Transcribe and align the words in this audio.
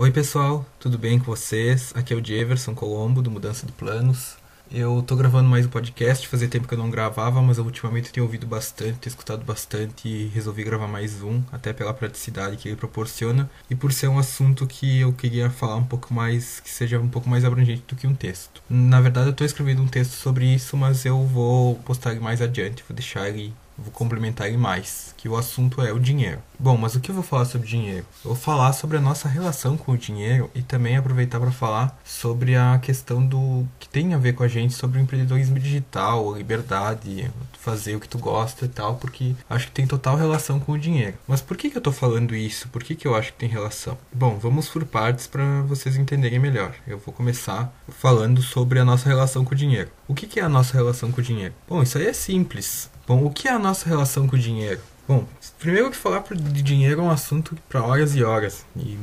Oi 0.00 0.12
pessoal, 0.12 0.64
tudo 0.78 0.96
bem 0.96 1.18
com 1.18 1.24
vocês? 1.24 1.92
Aqui 1.92 2.14
é 2.14 2.16
o 2.16 2.24
Jefferson 2.24 2.72
Colombo 2.72 3.20
do 3.20 3.32
Mudança 3.32 3.66
de 3.66 3.72
Planos. 3.72 4.36
Eu 4.70 5.02
tô 5.04 5.16
gravando 5.16 5.48
mais 5.48 5.66
um 5.66 5.70
podcast, 5.70 6.28
fazia 6.28 6.46
tempo 6.46 6.68
que 6.68 6.74
eu 6.74 6.78
não 6.78 6.88
gravava, 6.88 7.42
mas 7.42 7.58
eu 7.58 7.64
ultimamente 7.64 8.12
tenho 8.12 8.24
ouvido 8.24 8.46
bastante, 8.46 9.08
escutado 9.08 9.44
bastante 9.44 10.06
e 10.06 10.28
resolvi 10.28 10.62
gravar 10.62 10.86
mais 10.86 11.20
um, 11.20 11.42
até 11.50 11.72
pela 11.72 11.92
praticidade 11.92 12.56
que 12.56 12.68
ele 12.68 12.76
proporciona 12.76 13.50
e 13.68 13.74
por 13.74 13.92
ser 13.92 14.06
um 14.06 14.20
assunto 14.20 14.68
que 14.68 15.00
eu 15.00 15.12
queria 15.12 15.50
falar 15.50 15.74
um 15.74 15.84
pouco 15.84 16.14
mais, 16.14 16.60
que 16.60 16.70
seja 16.70 17.00
um 17.00 17.08
pouco 17.08 17.28
mais 17.28 17.44
abrangente 17.44 17.82
do 17.88 17.96
que 17.96 18.06
um 18.06 18.14
texto. 18.14 18.62
Na 18.70 19.00
verdade, 19.00 19.30
eu 19.30 19.34
tô 19.34 19.44
escrevendo 19.44 19.82
um 19.82 19.88
texto 19.88 20.12
sobre 20.12 20.46
isso, 20.46 20.76
mas 20.76 21.04
eu 21.04 21.26
vou 21.26 21.74
postar 21.74 22.12
ele 22.12 22.20
mais 22.20 22.40
adiante, 22.40 22.84
vou 22.88 22.94
deixar 22.94 23.28
ele 23.28 23.52
vou 23.78 23.92
complementar 23.92 24.48
ele 24.48 24.56
mais, 24.56 25.14
que 25.16 25.28
o 25.28 25.36
assunto 25.36 25.80
é 25.80 25.92
o 25.92 25.98
dinheiro. 25.98 26.40
Bom, 26.58 26.76
mas 26.76 26.94
o 26.94 27.00
que 27.00 27.10
eu 27.10 27.14
vou 27.14 27.24
falar 27.24 27.44
sobre 27.44 27.68
dinheiro? 27.68 28.04
Eu 28.24 28.30
vou 28.32 28.36
falar 28.36 28.72
sobre 28.72 28.96
a 28.96 29.00
nossa 29.00 29.28
relação 29.28 29.76
com 29.76 29.92
o 29.92 29.98
dinheiro 29.98 30.50
e 30.54 30.62
também 30.62 30.96
aproveitar 30.96 31.38
para 31.38 31.52
falar 31.52 31.96
sobre 32.04 32.56
a 32.56 32.78
questão 32.80 33.24
do 33.24 33.66
que 33.78 33.88
tem 33.88 34.12
a 34.12 34.18
ver 34.18 34.32
com 34.32 34.42
a 34.42 34.48
gente 34.48 34.74
sobre 34.74 34.98
o 34.98 35.02
empreendedorismo 35.02 35.58
digital, 35.58 36.34
a 36.34 36.38
liberdade, 36.38 37.30
fazer 37.58 37.94
o 37.94 38.00
que 38.00 38.08
tu 38.08 38.18
gosta 38.18 38.64
e 38.64 38.68
tal, 38.68 38.96
porque 38.96 39.34
acho 39.48 39.66
que 39.66 39.72
tem 39.72 39.86
total 39.86 40.16
relação 40.16 40.58
com 40.58 40.72
o 40.72 40.78
dinheiro. 40.78 41.16
Mas 41.28 41.40
por 41.40 41.56
que, 41.56 41.70
que 41.70 41.78
eu 41.78 41.82
tô 41.82 41.92
falando 41.92 42.34
isso? 42.34 42.68
Por 42.68 42.82
que, 42.82 42.94
que 42.94 43.06
eu 43.06 43.14
acho 43.14 43.32
que 43.32 43.38
tem 43.38 43.48
relação? 43.48 43.96
Bom, 44.12 44.38
vamos 44.38 44.68
por 44.68 44.84
partes 44.84 45.26
para 45.26 45.62
vocês 45.62 45.96
entenderem 45.96 46.38
melhor. 46.38 46.74
Eu 46.86 46.98
vou 46.98 47.14
começar 47.14 47.72
falando 47.88 48.42
sobre 48.42 48.78
a 48.78 48.84
nossa 48.84 49.08
relação 49.08 49.44
com 49.44 49.54
o 49.54 49.56
dinheiro. 49.56 49.90
O 50.08 50.14
que, 50.14 50.26
que 50.26 50.40
é 50.40 50.42
a 50.42 50.48
nossa 50.48 50.74
relação 50.74 51.12
com 51.12 51.20
o 51.20 51.24
dinheiro? 51.24 51.54
Bom, 51.68 51.82
isso 51.82 51.98
aí 51.98 52.06
é 52.06 52.12
simples. 52.12 52.90
Bom, 53.08 53.24
o 53.24 53.30
que 53.30 53.48
é 53.48 53.50
a 53.50 53.58
nossa 53.58 53.88
relação 53.88 54.28
com 54.28 54.36
o 54.36 54.38
dinheiro? 54.38 54.82
Bom, 55.08 55.24
primeiro 55.58 55.90
que 55.90 55.96
falar 55.96 56.22
de 56.30 56.60
dinheiro 56.60 57.00
é 57.00 57.04
um 57.04 57.10
assunto 57.10 57.56
para 57.66 57.82
horas 57.82 58.14
e 58.14 58.22
horas, 58.22 58.66
e, 58.76 58.98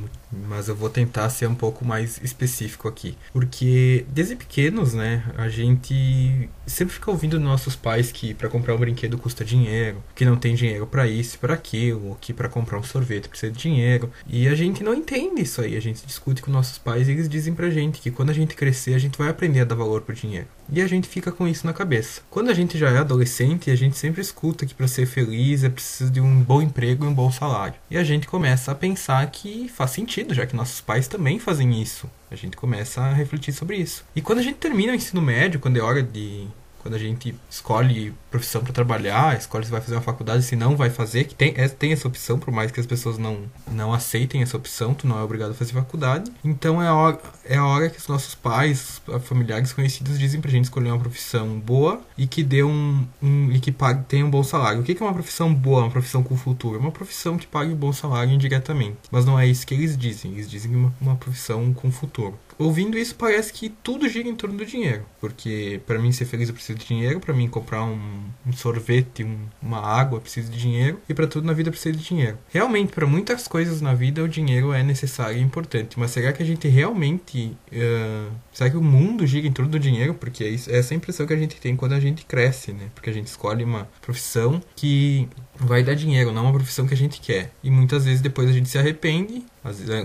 mas 0.48 0.68
eu 0.68 0.76
vou 0.76 0.90
tentar 0.90 1.30
ser 1.30 1.48
um 1.48 1.56
pouco 1.56 1.86
mais 1.86 2.20
específico 2.24 2.88
aqui. 2.88 3.18
Porque 3.32 4.06
desde 4.10 4.36
pequenos, 4.36 4.94
né, 4.94 5.24
a 5.38 5.50
gente 5.50 6.50
sempre 6.66 6.94
fica 6.94 7.12
ouvindo 7.12 7.40
nossos 7.40 7.76
pais 7.76 8.12
que 8.12 8.34
para 8.34 8.50
comprar 8.50 8.76
um 8.76 8.80
brinquedo 8.80 9.18
custa 9.18 9.46
dinheiro, 9.46 10.04
que 10.16 10.26
não 10.26 10.36
tem 10.36 10.56
dinheiro 10.56 10.88
para 10.88 11.08
isso, 11.08 11.38
para 11.40 11.54
aquilo, 11.54 12.18
que 12.20 12.34
para 12.34 12.50
comprar 12.50 12.80
um 12.80 12.84
sorvete 12.84 13.30
precisa 13.30 13.52
de 13.52 13.60
dinheiro. 13.60 14.12
E 14.28 14.48
a 14.48 14.56
gente 14.56 14.84
não 14.84 14.94
entende 14.94 15.42
isso 15.42 15.62
aí, 15.62 15.76
a 15.76 15.82
gente 15.82 16.06
discute 16.06 16.42
com 16.42 16.52
nossos 16.52 16.78
pais 16.78 17.08
e 17.08 17.12
eles 17.12 17.30
dizem 17.30 17.54
pra 17.54 17.70
gente 17.70 18.02
que 18.02 18.12
quando 18.12 18.30
a 18.30 18.34
gente 18.34 18.56
crescer, 18.56 18.94
a 18.94 19.00
gente 19.00 19.18
vai 19.18 19.30
aprender 19.30 19.62
a 19.62 19.66
dar 19.66 19.76
valor 19.76 20.02
pro 20.02 20.16
dinheiro. 20.16 20.48
E 20.72 20.82
a 20.82 20.88
gente 20.88 21.08
fica 21.08 21.32
com 21.32 21.48
isso 21.48 21.66
na 21.66 21.74
cabeça. 21.74 22.22
Quando 22.30 22.50
a 22.50 22.54
gente 22.54 22.78
já 22.78 22.90
é 22.90 22.98
adolescente, 22.98 23.70
a 23.70 23.76
gente 23.76 23.98
sempre 23.98 24.22
escuta 24.22 24.66
que 24.66 24.74
para 24.74 24.88
ser 24.88 25.06
feliz 25.06 25.64
é 25.64 25.70
preciso 25.70 26.10
de 26.10 26.20
um 26.20 26.42
bom 26.42 26.62
emprego 26.62 27.06
e 27.06 27.08
um 27.08 27.14
bom 27.14 27.32
salário. 27.32 27.76
E 27.90 27.98
a 27.98 28.04
gente 28.04 28.28
começa 28.28 28.72
a 28.72 28.76
pensar 28.76 29.30
que 29.30 29.70
faz 29.70 29.92
sentido, 29.92 30.25
já 30.34 30.46
que 30.46 30.56
nossos 30.56 30.82
pais 30.82 31.08
também 31.08 31.40
fazem 31.40 31.82
isso. 31.82 32.10
A 32.32 32.36
gente 32.36 32.58
começa 32.58 33.02
a 33.02 33.14
refletir 33.14 33.54
sobre 33.54 33.78
isso. 33.78 34.06
E 34.16 34.22
quando 34.22 34.40
a 34.40 34.42
gente 34.42 34.58
termina 34.58 34.94
o 34.94 34.96
ensino 34.96 35.22
médio, 35.22 35.60
quando 35.60 35.78
é 35.78 35.82
hora 35.82 36.02
de 36.02 36.48
quando 36.80 36.96
a 36.96 37.00
gente 37.00 37.36
escolhe 37.50 38.14
profissão 38.36 38.62
para 38.62 38.74
trabalhar, 38.74 39.38
escolhe 39.38 39.66
se 39.66 39.72
vai 39.72 39.82
fazer 39.82 39.96
uma 39.96 40.02
faculdade, 40.02 40.44
se 40.44 40.56
não 40.56 40.76
vai 40.76 40.90
fazer, 40.90 41.24
que 41.24 41.34
tem, 41.34 41.54
é, 41.56 41.68
tem 41.68 41.92
essa 41.92 42.08
opção, 42.08 42.38
por 42.38 42.52
mais 42.52 42.72
que 42.72 42.80
as 42.80 42.86
pessoas 42.86 43.18
não, 43.18 43.44
não 43.72 43.94
aceitem 43.94 44.42
essa 44.42 44.58
opção, 44.58 44.94
tu 44.94 45.08
não 45.08 45.18
é 45.20 45.24
obrigado 45.24 45.52
a 45.52 45.54
fazer 45.54 45.74
faculdade. 45.74 46.32
Então 46.44 46.82
é 46.82 46.88
a 46.88 46.94
hora, 46.94 47.20
é 47.46 47.58
a 47.58 47.66
hora 47.66 47.90
que 47.90 47.98
os 47.98 48.08
nossos 48.08 48.36
pais, 48.36 49.02
familiares 49.24 49.72
conhecidos 49.74 50.20
dizem 50.20 50.42
pra 50.42 50.52
gente 50.52 50.66
escolher 50.66 50.90
uma 50.90 51.00
profissão 51.00 51.60
boa 51.60 52.02
e 52.18 52.28
que 52.28 52.44
dê 52.44 52.64
um, 52.64 53.08
um 53.22 53.52
e 53.52 53.60
que 53.60 53.72
pague, 53.72 54.04
tenha 54.06 54.26
um 54.26 54.30
bom 54.30 54.44
salário. 54.44 54.82
O 54.82 54.84
que 54.84 54.92
é 54.92 55.06
uma 55.06 55.14
profissão 55.14 55.54
boa, 55.54 55.82
uma 55.82 55.92
profissão 55.92 56.22
com 56.22 56.36
futuro? 56.36 56.78
É 56.78 56.80
uma 56.80 56.92
profissão 56.92 57.38
que 57.38 57.48
pague 57.48 57.72
um 57.72 57.76
bom 57.76 57.94
salário 57.94 58.34
indiretamente. 58.34 58.98
Mas 59.12 59.26
não 59.26 59.40
é 59.40 59.48
isso 59.48 59.66
que 59.66 59.74
eles 59.74 59.98
dizem, 59.98 60.32
eles 60.34 60.50
dizem 60.50 60.76
uma, 60.76 60.94
uma 61.00 61.16
profissão 61.16 61.74
com 61.74 61.92
futuro. 61.92 62.38
Ouvindo 62.58 62.98
isso, 62.98 63.16
parece 63.16 63.52
que 63.52 63.70
tudo 63.70 64.08
gira 64.08 64.30
em 64.30 64.36
torno 64.36 64.58
do 64.58 64.66
dinheiro. 64.66 65.06
Porque 65.20 65.82
para 65.86 66.00
mim 66.00 66.12
ser 66.12 66.26
feliz 66.26 66.48
eu 66.48 66.56
preciso 66.56 66.80
de 66.80 66.86
dinheiro, 66.86 67.20
para 67.20 67.34
mim 67.34 67.48
comprar 67.48 67.84
um, 67.84 68.25
um 68.46 68.54
sorvete, 68.54 69.24
um, 69.24 69.38
uma 69.62 69.80
água, 69.80 70.20
preciso 70.20 70.52
de 70.52 70.58
dinheiro, 70.58 71.00
e 71.08 71.14
para 71.14 71.28
tudo 71.28 71.46
na 71.46 71.54
vida 71.54 71.70
eu 71.70 71.72
preciso 71.72 71.98
de 71.98 72.04
dinheiro. 72.04 72.38
Realmente, 72.50 72.94
para 72.94 73.06
muitas 73.06 73.48
coisas 73.48 73.82
na 73.82 73.94
vida, 73.94 74.24
o 74.24 74.28
dinheiro 74.28 74.74
é 74.74 74.84
necessário 74.84 75.38
e 75.38 75.42
importante. 75.42 76.00
Mas 76.00 76.12
será 76.12 76.32
que 76.34 76.42
a 76.42 76.46
gente 76.46 76.68
realmente. 76.68 77.56
Uh, 77.72 78.32
será 78.52 78.70
que 78.70 78.78
o 78.78 78.84
mundo 78.84 79.26
gira 79.26 79.48
em 79.48 79.52
torno 79.52 79.72
do 79.72 79.80
dinheiro? 79.80 80.14
Porque 80.14 80.44
é, 80.44 80.50
isso, 80.50 80.70
é 80.70 80.78
essa 80.78 80.94
a 80.94 80.98
impressão 80.98 81.26
que 81.26 81.34
a 81.34 81.38
gente 81.38 81.56
tem 81.60 81.76
quando 81.76 81.94
a 81.94 82.00
gente 82.00 82.26
cresce, 82.26 82.72
né? 82.72 82.90
Porque 82.94 83.10
a 83.10 83.14
gente 83.14 83.28
escolhe 83.28 83.64
uma 83.64 83.88
profissão 84.02 84.62
que 84.76 85.28
vai 85.56 85.84
dar 85.84 85.96
dinheiro, 85.96 86.32
não 86.32 86.44
é 86.44 86.46
uma 86.46 86.54
profissão 86.54 86.86
que 86.88 86.94
a 86.94 86.98
gente 86.98 87.22
quer. 87.22 87.52
E 87.64 87.70
muitas 87.70 88.06
vezes 88.06 88.22
depois 88.22 88.50
a 88.50 88.54
gente 88.54 88.70
se 88.70 88.78
arrepende, 88.78 89.44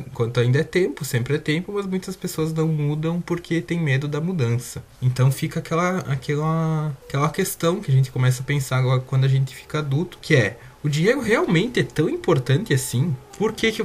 enquanto 0.06 0.40
ainda 0.40 0.58
é 0.58 0.64
tempo, 0.64 1.04
sempre 1.04 1.34
é 1.34 1.38
tempo, 1.38 1.72
mas 1.72 1.86
muitas 1.86 2.16
pessoas 2.16 2.52
não 2.52 2.68
mudam 2.68 3.20
porque 3.20 3.60
tem 3.60 3.78
medo 3.78 4.08
da 4.08 4.20
mudança. 4.20 4.82
Então 5.02 5.30
fica 5.30 5.60
aquela, 5.60 5.98
aquela, 6.00 6.96
aquela 7.06 7.28
questão 7.30 7.80
que 7.80 7.90
a 7.90 7.94
gente 7.94 8.10
começa 8.10 8.42
a 8.42 8.46
pensar 8.46 8.82
quando 9.00 9.24
a 9.24 9.28
gente 9.28 9.54
fica 9.54 9.80
adulto, 9.80 10.18
que 10.20 10.34
é 10.34 10.58
o 10.82 10.88
dinheiro 10.88 11.20
realmente 11.20 11.80
é 11.80 11.82
tão 11.82 12.08
importante 12.08 12.72
assim? 12.72 13.14
Por 13.36 13.52
que, 13.52 13.70
que 13.70 13.82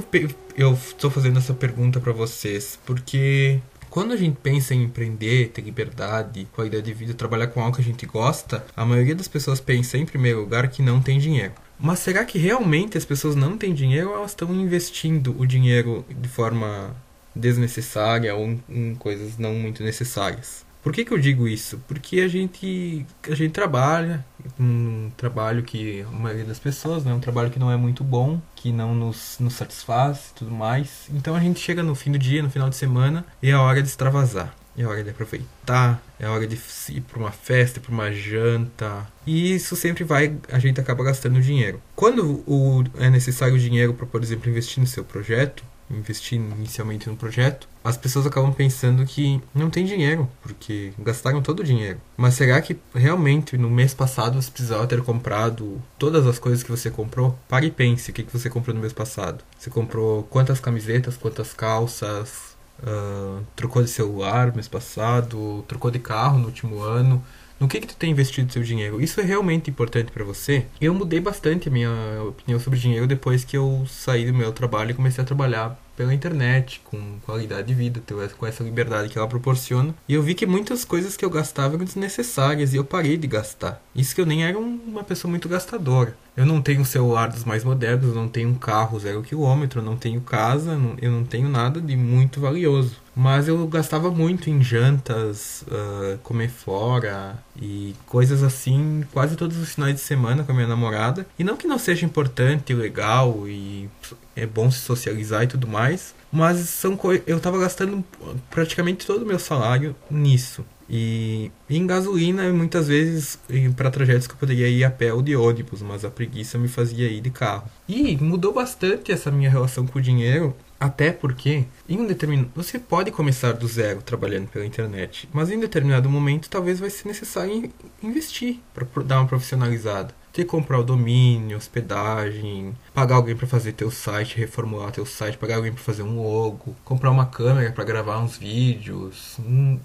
eu 0.56 0.72
estou 0.72 1.10
fazendo 1.10 1.38
essa 1.38 1.52
pergunta 1.52 2.00
para 2.00 2.12
vocês? 2.12 2.78
Porque 2.86 3.60
quando 3.90 4.12
a 4.12 4.16
gente 4.16 4.36
pensa 4.42 4.74
em 4.74 4.84
empreender, 4.84 5.48
ter 5.48 5.62
liberdade, 5.62 6.46
qualidade 6.52 6.84
de 6.84 6.94
vida, 6.94 7.14
trabalhar 7.14 7.46
com 7.48 7.60
algo 7.60 7.76
que 7.76 7.82
a 7.82 7.84
gente 7.84 8.04
gosta, 8.06 8.64
a 8.76 8.84
maioria 8.84 9.14
das 9.14 9.28
pessoas 9.28 9.60
pensa 9.60 9.98
em 9.98 10.06
primeiro 10.06 10.40
lugar 10.40 10.68
que 10.68 10.82
não 10.82 11.00
tem 11.00 11.18
dinheiro. 11.18 11.52
Mas 11.78 11.98
será 11.98 12.24
que 12.24 12.38
realmente 12.38 12.96
as 12.96 13.04
pessoas 13.04 13.34
não 13.34 13.56
têm 13.56 13.74
dinheiro 13.74 14.10
ou 14.10 14.16
elas 14.16 14.30
estão 14.30 14.52
investindo 14.54 15.38
o 15.38 15.46
dinheiro 15.46 16.04
de 16.08 16.28
forma 16.28 16.94
desnecessária 17.34 18.34
ou 18.34 18.58
em 18.68 18.94
coisas 18.94 19.38
não 19.38 19.54
muito 19.54 19.82
necessárias? 19.82 20.64
Por 20.86 20.92
que, 20.92 21.04
que 21.04 21.12
eu 21.12 21.18
digo 21.18 21.48
isso? 21.48 21.82
Porque 21.88 22.20
a 22.20 22.28
gente, 22.28 23.04
a 23.28 23.34
gente 23.34 23.50
trabalha, 23.50 24.24
um 24.58 25.10
trabalho 25.16 25.64
que 25.64 26.02
a 26.02 26.10
maioria 26.12 26.44
das 26.44 26.60
pessoas, 26.60 27.04
né, 27.04 27.12
um 27.12 27.18
trabalho 27.18 27.50
que 27.50 27.58
não 27.58 27.72
é 27.72 27.76
muito 27.76 28.04
bom, 28.04 28.40
que 28.54 28.70
não 28.70 28.94
nos, 28.94 29.36
nos 29.40 29.54
satisfaz 29.54 30.30
e 30.30 30.34
tudo 30.34 30.52
mais. 30.52 31.08
Então 31.12 31.34
a 31.34 31.40
gente 31.40 31.58
chega 31.58 31.82
no 31.82 31.96
fim 31.96 32.12
do 32.12 32.18
dia, 32.20 32.40
no 32.40 32.48
final 32.48 32.70
de 32.70 32.76
semana, 32.76 33.26
e 33.42 33.50
é 33.50 33.56
hora 33.56 33.82
de 33.82 33.88
extravasar. 33.88 34.54
É 34.76 34.86
hora 34.86 35.02
de 35.02 35.10
aproveitar, 35.10 36.02
é 36.18 36.28
hora 36.28 36.46
de 36.46 36.58
ir 36.90 37.00
para 37.00 37.18
uma 37.18 37.30
festa, 37.30 37.80
para 37.80 37.92
uma 37.92 38.12
janta. 38.12 39.06
E 39.26 39.54
isso 39.54 39.74
sempre 39.74 40.04
vai, 40.04 40.36
a 40.50 40.58
gente 40.58 40.80
acaba 40.80 41.04
gastando 41.04 41.40
dinheiro. 41.40 41.80
Quando 41.94 42.44
o, 42.46 42.84
é 42.98 43.08
necessário 43.08 43.58
dinheiro 43.58 43.94
para, 43.94 44.06
por 44.06 44.22
exemplo, 44.22 44.50
investir 44.50 44.80
no 44.80 44.86
seu 44.86 45.04
projeto, 45.04 45.64
investir 45.90 46.38
inicialmente 46.38 47.08
no 47.08 47.16
projeto, 47.16 47.68
as 47.82 47.96
pessoas 47.96 48.26
acabam 48.26 48.52
pensando 48.52 49.04
que 49.06 49.40
não 49.54 49.70
tem 49.70 49.84
dinheiro, 49.84 50.28
porque 50.42 50.92
gastaram 50.98 51.40
todo 51.40 51.60
o 51.60 51.64
dinheiro. 51.64 52.00
Mas 52.16 52.34
será 52.34 52.60
que 52.60 52.76
realmente 52.94 53.56
no 53.56 53.70
mês 53.70 53.94
passado 53.94 54.40
você 54.40 54.50
precisava 54.50 54.86
ter 54.86 55.00
comprado 55.02 55.80
todas 55.98 56.26
as 56.26 56.38
coisas 56.38 56.62
que 56.62 56.70
você 56.70 56.90
comprou? 56.90 57.38
Pare 57.48 57.66
e 57.66 57.70
pense 57.70 58.10
o 58.10 58.14
que 58.14 58.24
você 58.24 58.50
comprou 58.50 58.74
no 58.74 58.80
mês 58.80 58.92
passado. 58.92 59.44
Você 59.58 59.70
comprou 59.70 60.24
quantas 60.24 60.60
camisetas, 60.60 61.16
quantas 61.16 61.52
calças, 61.52 62.55
uh, 62.82 63.44
trocou 63.54 63.82
de 63.82 63.88
celular 63.88 64.52
mês 64.54 64.68
passado, 64.68 65.64
trocou 65.68 65.90
de 65.90 65.98
carro 65.98 66.38
no 66.38 66.46
último 66.46 66.80
ano. 66.80 67.24
No 67.58 67.68
que 67.68 67.80
que 67.80 67.86
tu 67.86 67.96
tem 67.96 68.10
investido 68.10 68.52
seu 68.52 68.62
dinheiro? 68.62 69.00
Isso 69.00 69.20
é 69.20 69.24
realmente 69.24 69.70
importante 69.70 70.12
para 70.12 70.24
você? 70.24 70.66
Eu 70.78 70.92
mudei 70.92 71.20
bastante 71.20 71.68
a 71.68 71.72
minha 71.72 71.90
opinião 72.28 72.60
sobre 72.60 72.78
dinheiro 72.78 73.06
depois 73.06 73.44
que 73.44 73.56
eu 73.56 73.86
saí 73.88 74.26
do 74.26 74.34
meu 74.34 74.52
trabalho 74.52 74.90
e 74.90 74.94
comecei 74.94 75.22
a 75.24 75.26
trabalhar 75.26 75.80
pela 75.96 76.12
internet, 76.12 76.82
com 76.84 77.18
qualidade 77.24 77.68
de 77.68 77.72
vida, 77.72 78.02
com 78.36 78.46
essa 78.46 78.62
liberdade 78.62 79.08
que 79.08 79.16
ela 79.16 79.26
proporciona. 79.26 79.94
E 80.06 80.12
eu 80.12 80.22
vi 80.22 80.34
que 80.34 80.44
muitas 80.44 80.84
coisas 80.84 81.16
que 81.16 81.24
eu 81.24 81.30
gastava 81.30 81.76
eram 81.76 81.86
desnecessárias 81.86 82.74
e 82.74 82.76
eu 82.76 82.84
parei 82.84 83.16
de 83.16 83.26
gastar. 83.26 83.82
Isso 83.94 84.14
que 84.14 84.20
eu 84.20 84.26
nem 84.26 84.44
era 84.44 84.58
uma 84.58 85.02
pessoa 85.02 85.30
muito 85.30 85.48
gastadora. 85.48 86.14
Eu 86.36 86.44
não 86.44 86.60
tenho 86.60 86.84
celular 86.84 87.28
dos 87.28 87.44
mais 87.44 87.64
modernos, 87.64 88.14
não 88.14 88.28
tenho 88.28 88.50
um 88.50 88.54
carro 88.54 89.00
zero 89.00 89.22
quilômetro, 89.22 89.80
não 89.80 89.96
tenho 89.96 90.20
casa, 90.20 90.78
eu 91.00 91.10
não 91.10 91.24
tenho 91.24 91.48
nada 91.48 91.80
de 91.80 91.96
muito 91.96 92.38
valioso. 92.42 93.05
Mas 93.18 93.48
eu 93.48 93.66
gastava 93.66 94.10
muito 94.10 94.50
em 94.50 94.62
jantas, 94.62 95.64
uh, 95.68 96.18
comer 96.18 96.50
fora 96.50 97.42
e 97.58 97.94
coisas 98.04 98.42
assim 98.42 99.06
quase 99.10 99.36
todos 99.36 99.56
os 99.56 99.72
finais 99.72 99.94
de 99.94 100.02
semana 100.02 100.44
com 100.44 100.52
a 100.52 100.54
minha 100.54 100.68
namorada. 100.68 101.26
E 101.38 101.42
não 101.42 101.56
que 101.56 101.66
não 101.66 101.78
seja 101.78 102.04
importante, 102.04 102.74
legal 102.74 103.48
e 103.48 103.88
é 104.36 104.44
bom 104.44 104.70
se 104.70 104.80
socializar 104.80 105.44
e 105.44 105.46
tudo 105.46 105.66
mais, 105.66 106.14
mas 106.30 106.58
são 106.68 106.98
eu 107.26 107.40
tava 107.40 107.58
gastando 107.58 108.04
praticamente 108.50 109.06
todo 109.06 109.22
o 109.22 109.26
meu 109.26 109.38
salário 109.38 109.96
nisso. 110.10 110.62
E 110.88 111.50
em 111.68 111.86
gasolina, 111.86 112.52
muitas 112.52 112.86
vezes, 112.86 113.38
para 113.74 113.90
trajetos 113.90 114.26
que 114.26 114.34
eu 114.34 114.38
poderia 114.38 114.68
ir 114.68 114.84
a 114.84 114.90
pé 114.90 115.12
ou 115.12 115.20
de 115.20 115.34
ônibus, 115.34 115.82
mas 115.82 116.04
a 116.04 116.10
preguiça 116.10 116.58
me 116.58 116.68
fazia 116.68 117.08
ir 117.08 117.20
de 117.20 117.30
carro. 117.30 117.68
E 117.88 118.16
mudou 118.16 118.52
bastante 118.52 119.10
essa 119.10 119.30
minha 119.30 119.50
relação 119.50 119.86
com 119.86 119.98
o 119.98 120.02
dinheiro, 120.02 120.54
até 120.78 121.12
porque 121.12 121.64
em 121.88 121.98
um 121.98 122.06
determinado 122.06 122.50
você 122.54 122.78
pode 122.78 123.10
começar 123.10 123.52
do 123.52 123.66
zero 123.66 124.02
trabalhando 124.02 124.48
pela 124.48 124.66
internet, 124.66 125.28
mas 125.32 125.50
em 125.50 125.58
determinado 125.58 126.08
momento 126.08 126.50
talvez 126.50 126.78
vai 126.78 126.90
ser 126.90 127.08
necessário 127.08 127.72
investir 128.02 128.60
para 128.74 129.02
dar 129.02 129.20
uma 129.20 129.28
profissionalizada 129.28 130.14
ter 130.36 130.44
que 130.44 130.50
comprar 130.50 130.78
o 130.78 130.84
domínio, 130.84 131.56
hospedagem, 131.56 132.74
pagar 132.92 133.16
alguém 133.16 133.34
para 133.34 133.46
fazer 133.46 133.72
teu 133.72 133.90
site, 133.90 134.36
reformular 134.36 134.92
teu 134.92 135.06
site, 135.06 135.38
pagar 135.38 135.56
alguém 135.56 135.72
para 135.72 135.82
fazer 135.82 136.02
um 136.02 136.22
logo, 136.22 136.76
comprar 136.84 137.10
uma 137.10 137.24
câmera 137.24 137.72
para 137.72 137.84
gravar 137.84 138.18
uns 138.18 138.36
vídeos, 138.36 139.38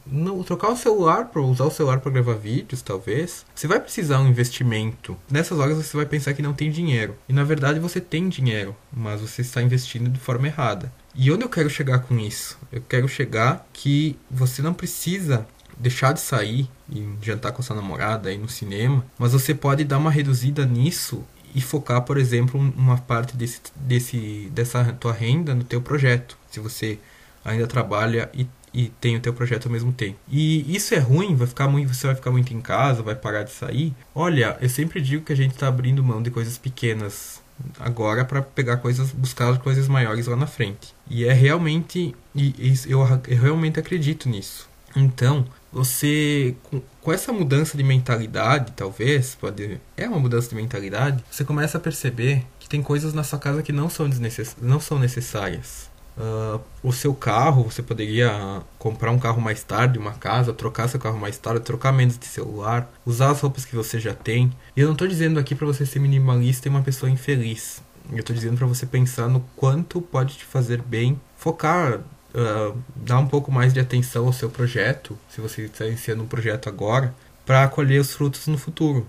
não, 0.06 0.44
trocar 0.44 0.70
o 0.70 0.76
celular 0.76 1.26
para 1.26 1.42
usar 1.42 1.64
o 1.64 1.72
celular 1.72 2.02
para 2.02 2.12
gravar 2.12 2.34
vídeos, 2.34 2.82
talvez. 2.82 3.46
Você 3.56 3.66
vai 3.66 3.80
precisar 3.80 4.20
um 4.20 4.28
investimento. 4.28 5.18
Nessas 5.30 5.58
horas 5.58 5.78
você 5.78 5.96
vai 5.96 6.06
pensar 6.06 6.34
que 6.34 6.42
não 6.42 6.54
tem 6.54 6.70
dinheiro. 6.70 7.16
E 7.30 7.34
na 7.34 7.46
verdade 7.46 7.80
você 7.80 8.02
tem 8.02 8.28
dinheiro, 8.28 8.76
mas 8.92 9.22
você 9.22 9.42
está 9.42 9.62
investindo 9.62 10.10
de 10.10 10.20
forma 10.20 10.48
errada. 10.48 10.92
E 11.16 11.32
onde 11.32 11.44
eu 11.44 11.50
quero 11.50 11.70
chegar 11.70 12.00
com 12.00 12.18
isso? 12.20 12.58
Eu 12.72 12.82
quero 12.88 13.08
chegar 13.08 13.68
que 13.74 14.18
você 14.30 14.62
não 14.62 14.74
precisa 14.74 15.46
deixar 15.82 16.14
de 16.14 16.20
sair 16.20 16.70
e 16.90 17.08
jantar 17.22 17.52
com 17.52 17.62
sua 17.62 17.76
namorada, 17.76 18.32
ir 18.32 18.38
no 18.38 18.48
cinema, 18.48 19.04
mas 19.18 19.34
você 19.34 19.54
pode 19.54 19.84
dar 19.84 19.98
uma 19.98 20.12
reduzida 20.12 20.66
nisso 20.66 21.24
e 21.54 21.62
focar, 21.62 22.02
por 22.04 22.18
exemplo, 22.18 22.60
uma 22.60 22.98
parte 22.98 23.36
desse, 23.36 23.60
desse, 23.76 24.50
dessa 24.54 24.94
tua 25.00 25.12
renda 25.12 25.54
no 25.54 25.64
teu 25.64 25.82
projeto. 25.82 26.38
Se 26.50 26.60
você 26.60 27.00
ainda 27.44 27.68
trabalha 27.68 28.30
e, 28.34 28.48
e 28.74 28.88
tem 29.02 29.18
o 29.18 29.20
teu 29.20 29.34
projeto 29.34 29.66
ao 29.66 29.72
mesmo 29.72 29.92
tempo. 29.92 30.18
E 30.30 30.74
isso 30.74 30.94
é 30.94 31.00
ruim, 31.00 31.36
vai 31.36 31.48
ficar 31.48 31.68
muito, 31.68 31.94
você 31.94 32.08
vai 32.08 32.16
ficar 32.16 32.32
muito 32.32 32.54
em 32.54 32.62
casa, 32.62 33.02
vai 33.02 33.16
parar 33.16 33.44
de 33.44 33.52
sair. 33.52 33.94
Olha, 34.14 34.58
eu 34.62 34.70
sempre 34.70 35.02
digo 35.02 35.26
que 35.26 35.34
a 35.34 35.36
gente 35.36 35.52
está 35.52 35.68
abrindo 35.68 36.04
mão 36.04 36.22
de 36.22 36.30
coisas 36.30 36.58
pequenas 36.58 37.42
agora 37.80 38.26
para 38.26 38.42
pegar 38.42 38.78
coisas, 38.78 39.12
buscar 39.12 39.58
coisas 39.60 39.88
maiores 39.88 40.28
lá 40.28 40.36
na 40.36 40.48
frente. 40.48 40.96
E 41.10 41.26
é 41.26 41.34
realmente, 41.34 42.16
e, 42.34 42.56
e 42.58 42.80
eu, 42.88 43.02
eu 43.28 43.42
realmente 43.42 43.80
acredito 43.80 44.30
nisso. 44.30 44.70
Então, 44.96 45.46
você 45.72 46.56
com, 46.64 46.82
com, 47.02 47.14
essa 47.14 47.32
mudança 47.32 47.78
de 47.78 47.84
mentalidade, 47.84 48.74
talvez, 48.76 49.36
pode 49.36 49.80
é 49.96 50.08
uma 50.08 50.20
mudança 50.20 50.50
de 50.50 50.56
mentalidade, 50.56 51.24
você 51.30 51.44
começa 51.44 51.78
a 51.78 51.82
perceber 51.82 52.46
que 52.60 52.68
tem 52.68 52.82
coisas 52.82 53.14
na 53.14 53.24
sua 53.24 53.40
casa 53.40 53.64
que 53.64 53.72
não 53.72 53.90
são, 53.90 54.10
desnecess, 54.10 54.56
não 54.62 54.80
são 54.80 55.00
necessárias. 55.00 55.90
Uh, 56.18 56.60
o 56.84 56.92
seu 56.92 57.14
carro, 57.14 57.64
você 57.64 57.82
poderia 57.82 58.62
comprar 58.78 59.12
um 59.12 59.20
carro 59.20 59.42
mais 59.42 59.64
tarde, 59.64 59.98
uma 59.98 60.12
casa, 60.12 60.54
trocar 60.54 60.90
seu 60.90 61.00
carro 61.00 61.18
mais 61.18 61.38
tarde, 61.38 61.62
trocar 61.62 61.94
menos 61.94 62.18
de 62.18 62.26
celular, 62.26 62.92
usar 63.06 63.32
as 63.32 63.40
roupas 63.40 63.64
que 63.64 63.76
você 63.76 64.00
já 64.00 64.14
tem. 64.14 64.52
E 64.76 64.82
eu 64.82 64.88
não 64.88 64.94
estou 64.94 65.08
dizendo 65.08 65.40
aqui 65.40 65.56
para 65.56 65.66
você 65.66 65.86
ser 65.86 66.00
minimalista 66.00 66.68
e 66.68 66.70
uma 66.70 66.82
pessoa 66.82 67.10
infeliz. 67.10 67.82
Eu 68.12 68.20
estou 68.20 68.36
dizendo 68.36 68.58
para 68.58 68.68
você 68.68 68.86
pensar 68.86 69.30
no 69.30 69.40
quanto 69.56 70.02
pode 70.02 70.38
te 70.38 70.44
fazer 70.44 70.82
bem, 70.82 71.20
focar 71.38 72.02
uh, 72.34 72.78
dar 72.96 73.20
um 73.20 73.28
pouco 73.28 73.52
mais 73.52 73.74
de 73.74 73.80
atenção 73.80 74.26
ao 74.26 74.34
seu 74.34 74.50
projeto, 74.50 75.18
se 75.30 75.42
você 75.42 75.64
está 75.64 75.86
iniciando 75.86 76.24
um 76.24 76.28
projeto 76.28 76.70
agora, 76.70 77.14
para 77.46 77.68
colher 77.68 78.00
os 78.00 78.14
frutos 78.14 78.48
no 78.48 78.58
futuro. 78.58 79.08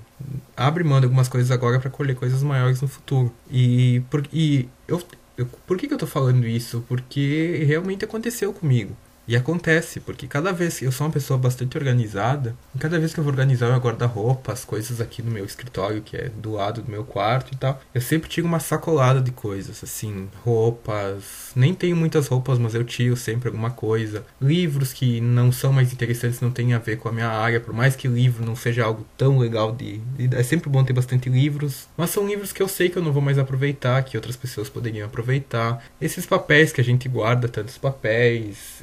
Abre 0.57 0.85
mão 0.85 1.01
de 1.01 1.07
algumas 1.07 1.29
coisas 1.29 1.51
agora 1.51 1.79
para 1.79 1.91
colher 1.91 2.17
coisas 2.17 2.43
maiores 2.43 2.81
no 2.81 2.89
futuro. 2.89 3.33
E, 3.51 4.03
por, 4.11 4.27
e 4.33 4.69
eu, 4.89 5.03
eu, 5.37 5.47
por 5.67 5.77
que, 5.77 5.87
que 5.87 5.93
eu 5.93 5.97
estou 5.97 6.09
falando 6.09 6.47
isso? 6.47 6.85
Porque 6.89 7.65
realmente 7.67 8.05
aconteceu 8.05 8.53
comigo. 8.53 8.97
E 9.27 9.37
acontece, 9.37 10.01
porque 10.01 10.27
cada 10.27 10.53
vez 10.53 10.79
que 10.79 10.85
eu 10.85 10.93
sou 10.93 11.07
uma 11.07 11.13
pessoa 11.13 11.39
bastante 11.39 11.79
organizada, 11.79 12.57
cada 12.79 12.99
vez 12.99 13.15
que 13.15 13.21
eu 13.21 13.25
vou 13.25 13.33
organizar 13.33 13.69
meu 13.69 13.79
guarda-roupa, 13.79 14.53
as 14.53 14.65
coisas 14.65 15.01
aqui 15.01 15.23
no 15.23 15.31
meu 15.31 15.45
escritório, 15.45 16.03
que 16.03 16.17
é 16.17 16.29
do 16.29 16.53
lado 16.53 16.83
do 16.83 16.91
meu 16.91 17.05
quarto 17.05 17.53
e 17.53 17.57
tal, 17.57 17.81
eu 17.95 18.01
sempre 18.01 18.29
tiro 18.29 18.47
uma 18.47 18.59
sacolada 18.59 19.21
de 19.21 19.31
coisas, 19.31 19.83
assim, 19.83 20.29
roupas. 20.45 21.53
Nem 21.55 21.73
tenho 21.73 21.97
muitas 21.97 22.27
roupas, 22.27 22.59
mas 22.59 22.75
eu 22.75 22.85
tiro 22.85 23.17
sempre 23.17 23.49
alguma 23.49 23.71
coisa. 23.71 24.25
Livros 24.41 24.93
que 24.93 25.21
não 25.21 25.53
são 25.53 25.73
mais 25.73 25.93
interessantes, 25.93 26.41
não 26.41 26.51
têm 26.51 26.75
a 26.75 26.79
ver 26.79 26.97
com 26.97 27.09
a 27.09 27.13
minha 27.13 27.29
área, 27.29 27.61
por 27.61 27.73
mais 27.73 27.95
que 27.95 28.09
livro 28.09 28.45
não 28.45 28.57
seja 28.57 28.85
algo 28.85 29.07
tão 29.17 29.39
legal 29.39 29.73
de. 29.73 29.99
de 29.99 30.35
é 30.35 30.43
sempre 30.43 30.69
bom 30.69 30.83
ter 30.83 30.93
bastante 30.93 31.29
livros, 31.29 31.87
mas 31.97 32.11
são 32.11 32.27
livros 32.27 32.53
que 32.53 32.63
eu 32.63 32.69
sei 32.69 32.89
que 32.89 32.97
eu 32.97 33.03
não 33.03 33.13
vou 33.13 33.23
mais 33.23 33.39
aproveitar, 33.39 34.03
que 34.03 34.17
outras 34.17 34.37
pessoas 34.37 34.69
poderiam 34.69 35.07
aproveitar. 35.07 35.85
Esses 36.01 36.27
papéis 36.27 36.73
que 36.73 36.81
a 36.81 36.85
gente 36.85 37.09
guarda, 37.09 37.49
tantos 37.49 37.79
papéis 37.79 38.83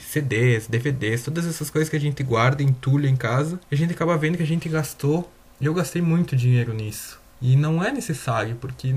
CDs, 0.00 0.66
DVDs, 0.66 1.22
todas 1.22 1.46
essas 1.46 1.70
coisas 1.70 1.88
que 1.88 1.96
a 1.96 2.00
gente 2.00 2.22
guarda, 2.22 2.62
entulha 2.62 3.08
em 3.08 3.16
casa, 3.16 3.60
a 3.70 3.74
gente 3.74 3.92
acaba 3.92 4.16
vendo 4.16 4.36
que 4.36 4.42
a 4.42 4.46
gente 4.46 4.68
gastou. 4.68 5.30
E 5.60 5.66
eu 5.66 5.74
gastei 5.74 6.02
muito 6.02 6.36
dinheiro 6.36 6.74
nisso. 6.74 7.20
E 7.40 7.56
não 7.56 7.84
é 7.84 7.92
necessário, 7.92 8.56
porque 8.56 8.94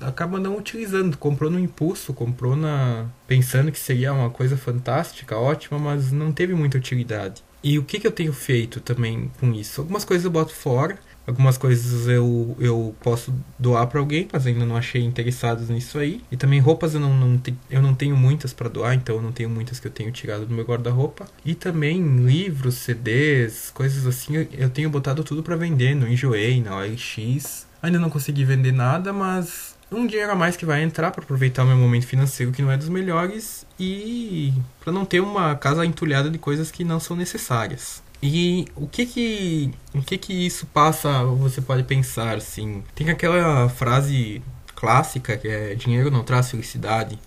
acaba 0.00 0.38
não 0.38 0.56
utilizando. 0.56 1.16
Comprou 1.16 1.50
no 1.50 1.58
impulso, 1.58 2.14
comprou 2.14 2.54
na 2.54 3.06
pensando 3.26 3.72
que 3.72 3.78
seria 3.78 4.12
uma 4.12 4.30
coisa 4.30 4.56
fantástica, 4.56 5.36
ótima, 5.36 5.78
mas 5.78 6.12
não 6.12 6.32
teve 6.32 6.54
muita 6.54 6.78
utilidade. 6.78 7.42
E 7.62 7.78
o 7.78 7.82
que, 7.82 7.98
que 7.98 8.06
eu 8.06 8.12
tenho 8.12 8.32
feito 8.32 8.80
também 8.80 9.30
com 9.40 9.52
isso? 9.52 9.80
Algumas 9.80 10.04
coisas 10.04 10.24
eu 10.24 10.30
boto 10.30 10.54
fora, 10.54 10.96
Algumas 11.28 11.58
coisas 11.58 12.08
eu, 12.08 12.56
eu 12.58 12.96
posso 13.02 13.34
doar 13.58 13.86
para 13.86 14.00
alguém, 14.00 14.26
mas 14.32 14.46
ainda 14.46 14.64
não 14.64 14.78
achei 14.78 15.04
interessados 15.04 15.68
nisso 15.68 15.98
aí. 15.98 16.22
E 16.32 16.38
também 16.38 16.58
roupas 16.58 16.94
eu 16.94 17.00
não, 17.00 17.14
não, 17.14 17.36
te, 17.36 17.54
eu 17.70 17.82
não 17.82 17.94
tenho 17.94 18.16
muitas 18.16 18.54
para 18.54 18.66
doar, 18.66 18.94
então 18.94 19.16
eu 19.16 19.20
não 19.22 19.30
tenho 19.30 19.50
muitas 19.50 19.78
que 19.78 19.86
eu 19.86 19.90
tenho 19.90 20.10
tirado 20.10 20.46
do 20.46 20.54
meu 20.54 20.64
guarda-roupa. 20.64 21.26
E 21.44 21.54
também 21.54 22.02
livros, 22.24 22.76
CDs, 22.76 23.70
coisas 23.74 24.06
assim, 24.06 24.36
eu, 24.36 24.48
eu 24.52 24.70
tenho 24.70 24.88
botado 24.88 25.22
tudo 25.22 25.42
para 25.42 25.54
vender 25.54 25.94
no 25.94 26.08
Enjoei, 26.08 26.62
na 26.62 26.74
OLX. 26.78 27.66
Ainda 27.82 27.98
não 27.98 28.08
consegui 28.08 28.46
vender 28.46 28.72
nada, 28.72 29.12
mas 29.12 29.76
um 29.92 30.06
dinheiro 30.06 30.32
a 30.32 30.34
mais 30.34 30.56
que 30.56 30.66
vai 30.66 30.82
entrar 30.82 31.10
para 31.10 31.22
aproveitar 31.22 31.62
o 31.62 31.66
meu 31.66 31.76
momento 31.76 32.06
financeiro 32.06 32.52
que 32.52 32.62
não 32.62 32.70
é 32.70 32.76
dos 32.76 32.88
melhores 32.88 33.66
e 33.78 34.52
para 34.80 34.92
não 34.92 35.04
ter 35.04 35.20
uma 35.20 35.54
casa 35.56 35.84
entulhada 35.84 36.30
de 36.30 36.38
coisas 36.38 36.70
que 36.70 36.84
não 36.84 37.00
são 37.00 37.16
necessárias. 37.16 38.02
E 38.22 38.66
o 38.74 38.86
que 38.86 39.06
que, 39.06 39.70
o 39.94 40.02
que 40.02 40.18
que 40.18 40.32
isso 40.46 40.66
passa, 40.66 41.24
você 41.24 41.60
pode 41.60 41.84
pensar 41.84 42.36
assim? 42.36 42.82
Tem 42.94 43.10
aquela 43.10 43.68
frase 43.68 44.42
clássica 44.74 45.36
que 45.36 45.48
é 45.48 45.74
dinheiro 45.74 46.10
não 46.10 46.22
traz 46.22 46.50
felicidade. 46.50 47.18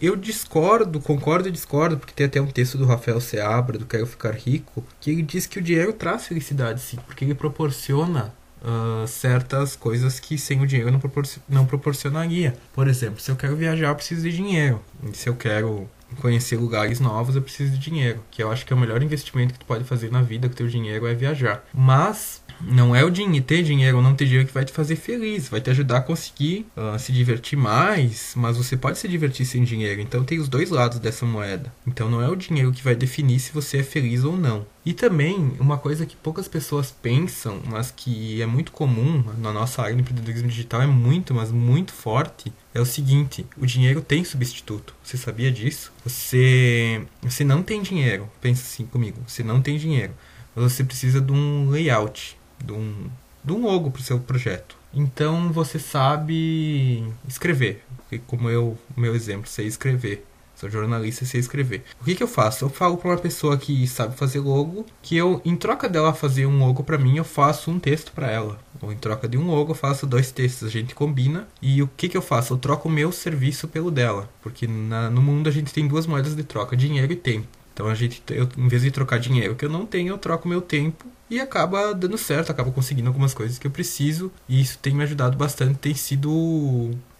Eu 0.00 0.16
discordo, 0.16 1.00
concordo 1.00 1.48
e 1.48 1.52
discordo, 1.52 1.98
porque 1.98 2.14
tem 2.14 2.26
até 2.26 2.40
um 2.40 2.46
texto 2.46 2.76
do 2.76 2.84
Rafael 2.86 3.20
Seabra, 3.20 3.78
do 3.78 3.86
Quero 3.86 4.06
Ficar 4.06 4.32
Rico, 4.32 4.84
que 5.00 5.10
ele 5.10 5.22
diz 5.22 5.46
que 5.46 5.58
o 5.58 5.62
dinheiro 5.62 5.92
traz 5.92 6.26
felicidade, 6.26 6.80
sim, 6.80 6.98
porque 7.06 7.24
ele 7.24 7.34
proporciona 7.34 8.34
uh, 8.62 9.06
certas 9.06 9.76
coisas 9.76 10.18
que 10.18 10.38
sem 10.38 10.60
o 10.60 10.66
dinheiro 10.66 10.90
não, 10.90 10.98
proporcion 10.98 11.42
não 11.48 11.66
proporcionaria. 11.66 12.54
Por 12.72 12.88
exemplo, 12.88 13.20
se 13.20 13.30
eu 13.30 13.36
quero 13.36 13.56
viajar, 13.56 13.88
eu 13.88 13.94
preciso 13.94 14.22
de 14.22 14.34
dinheiro. 14.34 14.80
E 15.10 15.16
se 15.16 15.28
eu 15.28 15.36
quero 15.36 15.88
conhecer 16.20 16.56
lugares 16.56 17.00
novos, 17.00 17.36
eu 17.36 17.42
preciso 17.42 17.72
de 17.72 17.78
dinheiro. 17.78 18.20
Que 18.30 18.42
eu 18.42 18.50
acho 18.50 18.64
que 18.66 18.72
é 18.72 18.76
o 18.76 18.78
melhor 18.78 19.02
investimento 19.02 19.54
que 19.54 19.60
tu 19.60 19.66
pode 19.66 19.84
fazer 19.84 20.10
na 20.10 20.22
vida 20.22 20.48
com 20.48 20.54
teu 20.54 20.68
dinheiro 20.68 21.06
é 21.06 21.14
viajar. 21.14 21.64
Mas 21.72 22.43
não 22.66 22.94
é 22.94 23.04
o 23.04 23.10
dinheiro, 23.10 23.44
ter 23.44 23.62
dinheiro 23.62 23.98
ou 23.98 24.02
não 24.02 24.14
ter 24.14 24.24
dinheiro 24.24 24.46
que 24.46 24.54
vai 24.54 24.64
te 24.64 24.72
fazer 24.72 24.96
feliz, 24.96 25.48
vai 25.48 25.60
te 25.60 25.70
ajudar 25.70 25.98
a 25.98 26.02
conseguir 26.02 26.66
uh, 26.76 26.98
se 26.98 27.12
divertir 27.12 27.58
mais, 27.58 28.32
mas 28.36 28.56
você 28.56 28.76
pode 28.76 28.98
se 28.98 29.08
divertir 29.08 29.46
sem 29.46 29.64
dinheiro. 29.64 30.00
Então 30.00 30.24
tem 30.24 30.38
os 30.38 30.48
dois 30.48 30.70
lados 30.70 30.98
dessa 30.98 31.26
moeda. 31.26 31.72
Então 31.86 32.10
não 32.10 32.22
é 32.22 32.28
o 32.28 32.36
dinheiro 32.36 32.72
que 32.72 32.82
vai 32.82 32.94
definir 32.94 33.38
se 33.38 33.52
você 33.52 33.78
é 33.78 33.82
feliz 33.82 34.24
ou 34.24 34.36
não. 34.36 34.66
E 34.84 34.92
também 34.92 35.52
uma 35.58 35.78
coisa 35.78 36.04
que 36.04 36.14
poucas 36.14 36.46
pessoas 36.46 36.90
pensam, 36.90 37.60
mas 37.66 37.90
que 37.90 38.42
é 38.42 38.46
muito 38.46 38.70
comum 38.70 39.24
na 39.38 39.52
nossa 39.52 39.80
área 39.80 39.94
de 39.94 40.02
empreendedorismo 40.02 40.48
digital 40.48 40.82
é 40.82 40.86
muito, 40.86 41.32
mas 41.32 41.50
muito 41.50 41.92
forte, 41.92 42.52
é 42.74 42.80
o 42.80 42.84
seguinte: 42.84 43.46
o 43.56 43.66
dinheiro 43.66 44.02
tem 44.02 44.24
substituto. 44.24 44.94
Você 45.02 45.16
sabia 45.16 45.50
disso? 45.50 45.92
Você, 46.04 47.02
você 47.22 47.44
não 47.44 47.62
tem 47.62 47.80
dinheiro. 47.80 48.28
Pensa 48.40 48.62
assim 48.62 48.84
comigo. 48.84 49.22
Você 49.26 49.42
não 49.42 49.62
tem 49.62 49.78
dinheiro. 49.78 50.12
Mas 50.54 50.72
você 50.72 50.84
precisa 50.84 51.20
de 51.20 51.32
um 51.32 51.70
layout 51.70 52.36
de 52.64 52.72
um, 52.72 53.08
de 53.44 53.52
um 53.52 53.62
logo 53.62 53.90
para 53.90 54.00
o 54.00 54.04
seu 54.04 54.18
projeto. 54.18 54.76
Então 54.92 55.52
você 55.52 55.78
sabe 55.78 57.04
escrever, 57.28 57.84
como 58.26 58.48
eu, 58.48 58.78
meu 58.96 59.14
exemplo, 59.14 59.48
sei 59.48 59.66
escrever. 59.66 60.24
Sou 60.54 60.70
jornalista 60.70 61.24
e 61.24 61.26
sei 61.26 61.40
escrever. 61.40 61.82
O 62.00 62.04
que, 62.04 62.14
que 62.14 62.22
eu 62.22 62.28
faço? 62.28 62.64
Eu 62.64 62.70
falo 62.70 62.96
para 62.96 63.10
uma 63.10 63.18
pessoa 63.18 63.58
que 63.58 63.86
sabe 63.88 64.16
fazer 64.16 64.38
logo, 64.38 64.86
que 65.02 65.16
eu, 65.16 65.42
em 65.44 65.56
troca 65.56 65.88
dela 65.88 66.14
fazer 66.14 66.46
um 66.46 66.58
logo 66.60 66.84
para 66.84 66.96
mim, 66.96 67.16
eu 67.16 67.24
faço 67.24 67.72
um 67.72 67.80
texto 67.80 68.12
para 68.12 68.30
ela. 68.30 68.58
Ou 68.80 68.92
em 68.92 68.96
troca 68.96 69.26
de 69.26 69.36
um 69.36 69.48
logo, 69.48 69.72
eu 69.72 69.74
faço 69.74 70.06
dois 70.06 70.30
textos. 70.30 70.68
A 70.68 70.70
gente 70.70 70.94
combina. 70.94 71.48
E 71.60 71.82
o 71.82 71.90
que, 71.96 72.08
que 72.08 72.16
eu 72.16 72.22
faço? 72.22 72.54
Eu 72.54 72.58
troco 72.58 72.88
o 72.88 72.92
meu 72.92 73.10
serviço 73.10 73.66
pelo 73.66 73.90
dela. 73.90 74.28
Porque 74.42 74.66
na, 74.66 75.10
no 75.10 75.20
mundo 75.20 75.48
a 75.48 75.52
gente 75.52 75.72
tem 75.72 75.88
duas 75.88 76.06
moedas 76.06 76.36
de 76.36 76.44
troca: 76.44 76.76
dinheiro 76.76 77.12
e 77.12 77.16
tempo. 77.16 77.48
Então 77.74 77.88
a 77.88 77.94
gente, 77.94 78.22
eu, 78.30 78.48
em 78.56 78.68
vez 78.68 78.82
de 78.82 78.90
trocar 78.92 79.18
dinheiro 79.18 79.56
que 79.56 79.64
eu 79.64 79.68
não 79.68 79.84
tenho, 79.84 80.14
eu 80.14 80.18
troco 80.18 80.48
meu 80.48 80.62
tempo 80.62 81.04
e 81.28 81.40
acaba 81.40 81.92
dando 81.92 82.16
certo, 82.16 82.50
acaba 82.50 82.70
conseguindo 82.70 83.08
algumas 83.08 83.34
coisas 83.34 83.58
que 83.58 83.66
eu 83.66 83.70
preciso 83.70 84.30
e 84.48 84.60
isso 84.60 84.78
tem 84.78 84.94
me 84.94 85.02
ajudado 85.02 85.36
bastante, 85.36 85.78
tem 85.78 85.94
sido 85.94 86.30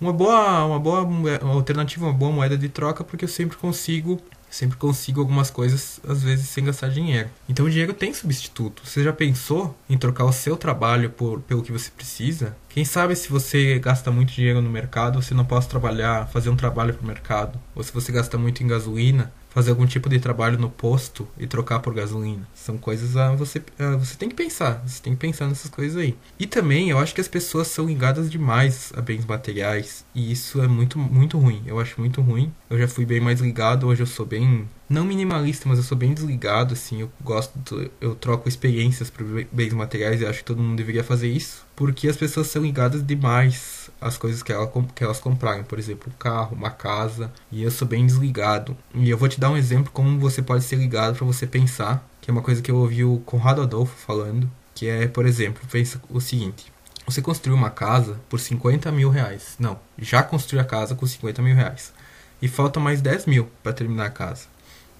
uma 0.00 0.12
boa, 0.12 0.64
uma 0.64 0.78
boa 0.78 1.02
uma 1.02 1.54
alternativa, 1.54 2.06
uma 2.06 2.12
boa 2.12 2.30
moeda 2.30 2.56
de 2.56 2.68
troca 2.68 3.02
porque 3.02 3.24
eu 3.24 3.28
sempre 3.28 3.56
consigo 3.56 4.20
sempre 4.54 4.76
consigo 4.76 5.20
algumas 5.20 5.50
coisas, 5.50 6.00
às 6.06 6.22
vezes, 6.22 6.48
sem 6.48 6.64
gastar 6.64 6.88
dinheiro. 6.88 7.28
Então 7.48 7.66
o 7.66 7.70
dinheiro 7.70 7.92
tem 7.92 8.14
substituto. 8.14 8.82
Você 8.84 9.02
já 9.02 9.12
pensou 9.12 9.76
em 9.90 9.98
trocar 9.98 10.24
o 10.24 10.32
seu 10.32 10.56
trabalho 10.56 11.10
por, 11.10 11.40
pelo 11.40 11.62
que 11.62 11.72
você 11.72 11.90
precisa? 11.90 12.56
Quem 12.68 12.84
sabe 12.84 13.16
se 13.16 13.28
você 13.28 13.78
gasta 13.78 14.10
muito 14.12 14.32
dinheiro 14.32 14.62
no 14.62 14.70
mercado, 14.70 15.20
você 15.20 15.34
não 15.34 15.44
possa 15.44 15.68
trabalhar, 15.68 16.28
fazer 16.28 16.50
um 16.50 16.56
trabalho 16.56 16.94
para 16.94 17.02
o 17.02 17.06
mercado. 17.06 17.60
Ou 17.74 17.82
se 17.82 17.92
você 17.92 18.12
gasta 18.12 18.38
muito 18.38 18.62
em 18.62 18.68
gasolina, 18.68 19.32
fazer 19.54 19.70
algum 19.70 19.86
tipo 19.86 20.08
de 20.08 20.18
trabalho 20.18 20.58
no 20.58 20.68
posto 20.68 21.28
e 21.38 21.46
trocar 21.46 21.78
por 21.78 21.94
gasolina. 21.94 22.46
São 22.52 22.76
coisas 22.76 23.16
a 23.16 23.32
você 23.34 23.62
a, 23.78 23.96
você 23.96 24.16
tem 24.16 24.28
que 24.28 24.34
pensar, 24.34 24.82
você 24.84 25.00
tem 25.00 25.14
que 25.14 25.20
pensar 25.20 25.46
nessas 25.46 25.70
coisas 25.70 25.96
aí. 25.96 26.16
E 26.38 26.46
também 26.46 26.90
eu 26.90 26.98
acho 26.98 27.14
que 27.14 27.20
as 27.20 27.28
pessoas 27.28 27.68
são 27.68 27.86
ligadas 27.86 28.28
demais 28.28 28.92
a 28.96 29.00
bens 29.00 29.24
materiais 29.24 30.04
e 30.12 30.32
isso 30.32 30.60
é 30.60 30.66
muito 30.66 30.98
muito 30.98 31.38
ruim. 31.38 31.62
Eu 31.66 31.78
acho 31.78 32.00
muito 32.00 32.20
ruim. 32.20 32.52
Eu 32.68 32.78
já 32.78 32.88
fui 32.88 33.06
bem 33.06 33.20
mais 33.20 33.40
ligado, 33.40 33.86
hoje 33.86 34.02
eu 34.02 34.06
sou 34.06 34.26
bem 34.26 34.68
não 34.88 35.04
minimalista, 35.04 35.68
mas 35.68 35.78
eu 35.78 35.84
sou 35.84 35.96
bem 35.96 36.12
desligado, 36.12 36.74
assim, 36.74 37.00
eu 37.00 37.10
gosto, 37.22 37.90
eu 38.00 38.14
troco 38.14 38.48
experiências 38.48 39.10
por 39.10 39.24
bens 39.50 39.72
materiais 39.72 40.20
e 40.20 40.26
acho 40.26 40.40
que 40.40 40.44
todo 40.44 40.62
mundo 40.62 40.76
deveria 40.76 41.02
fazer 41.02 41.28
isso, 41.28 41.64
porque 41.74 42.08
as 42.08 42.16
pessoas 42.16 42.48
são 42.48 42.62
ligadas 42.62 43.04
demais 43.04 43.90
às 44.00 44.18
coisas 44.18 44.42
que, 44.42 44.52
ela, 44.52 44.70
que 44.94 45.02
elas 45.02 45.18
compraram, 45.18 45.64
por 45.64 45.78
exemplo, 45.78 46.12
um 46.12 46.18
carro, 46.18 46.54
uma 46.54 46.70
casa, 46.70 47.32
e 47.50 47.62
eu 47.62 47.70
sou 47.70 47.88
bem 47.88 48.06
desligado. 48.06 48.76
E 48.94 49.08
eu 49.08 49.16
vou 49.16 49.28
te 49.28 49.40
dar 49.40 49.50
um 49.50 49.56
exemplo 49.56 49.90
como 49.92 50.18
você 50.18 50.42
pode 50.42 50.64
ser 50.64 50.76
ligado 50.76 51.16
para 51.16 51.26
você 51.26 51.46
pensar, 51.46 52.06
que 52.20 52.30
é 52.30 52.32
uma 52.32 52.42
coisa 52.42 52.60
que 52.60 52.70
eu 52.70 52.76
ouvi 52.76 53.04
o 53.04 53.18
Conrado 53.20 53.62
Adolfo 53.62 53.96
falando, 53.96 54.50
que 54.74 54.86
é, 54.86 55.06
por 55.06 55.24
exemplo, 55.24 55.62
pensa 55.70 56.00
o 56.10 56.20
seguinte, 56.20 56.72
você 57.06 57.20
construiu 57.20 57.56
uma 57.56 57.70
casa 57.70 58.18
por 58.28 58.40
50 58.40 58.90
mil 58.90 59.10
reais. 59.10 59.56
Não, 59.58 59.78
já 59.98 60.22
construiu 60.22 60.62
a 60.62 60.64
casa 60.64 60.94
com 60.94 61.06
50 61.06 61.42
mil 61.42 61.54
reais. 61.54 61.92
E 62.40 62.48
falta 62.48 62.80
mais 62.80 63.00
10 63.00 63.26
mil 63.26 63.48
para 63.62 63.72
terminar 63.72 64.06
a 64.06 64.10
casa. 64.10 64.53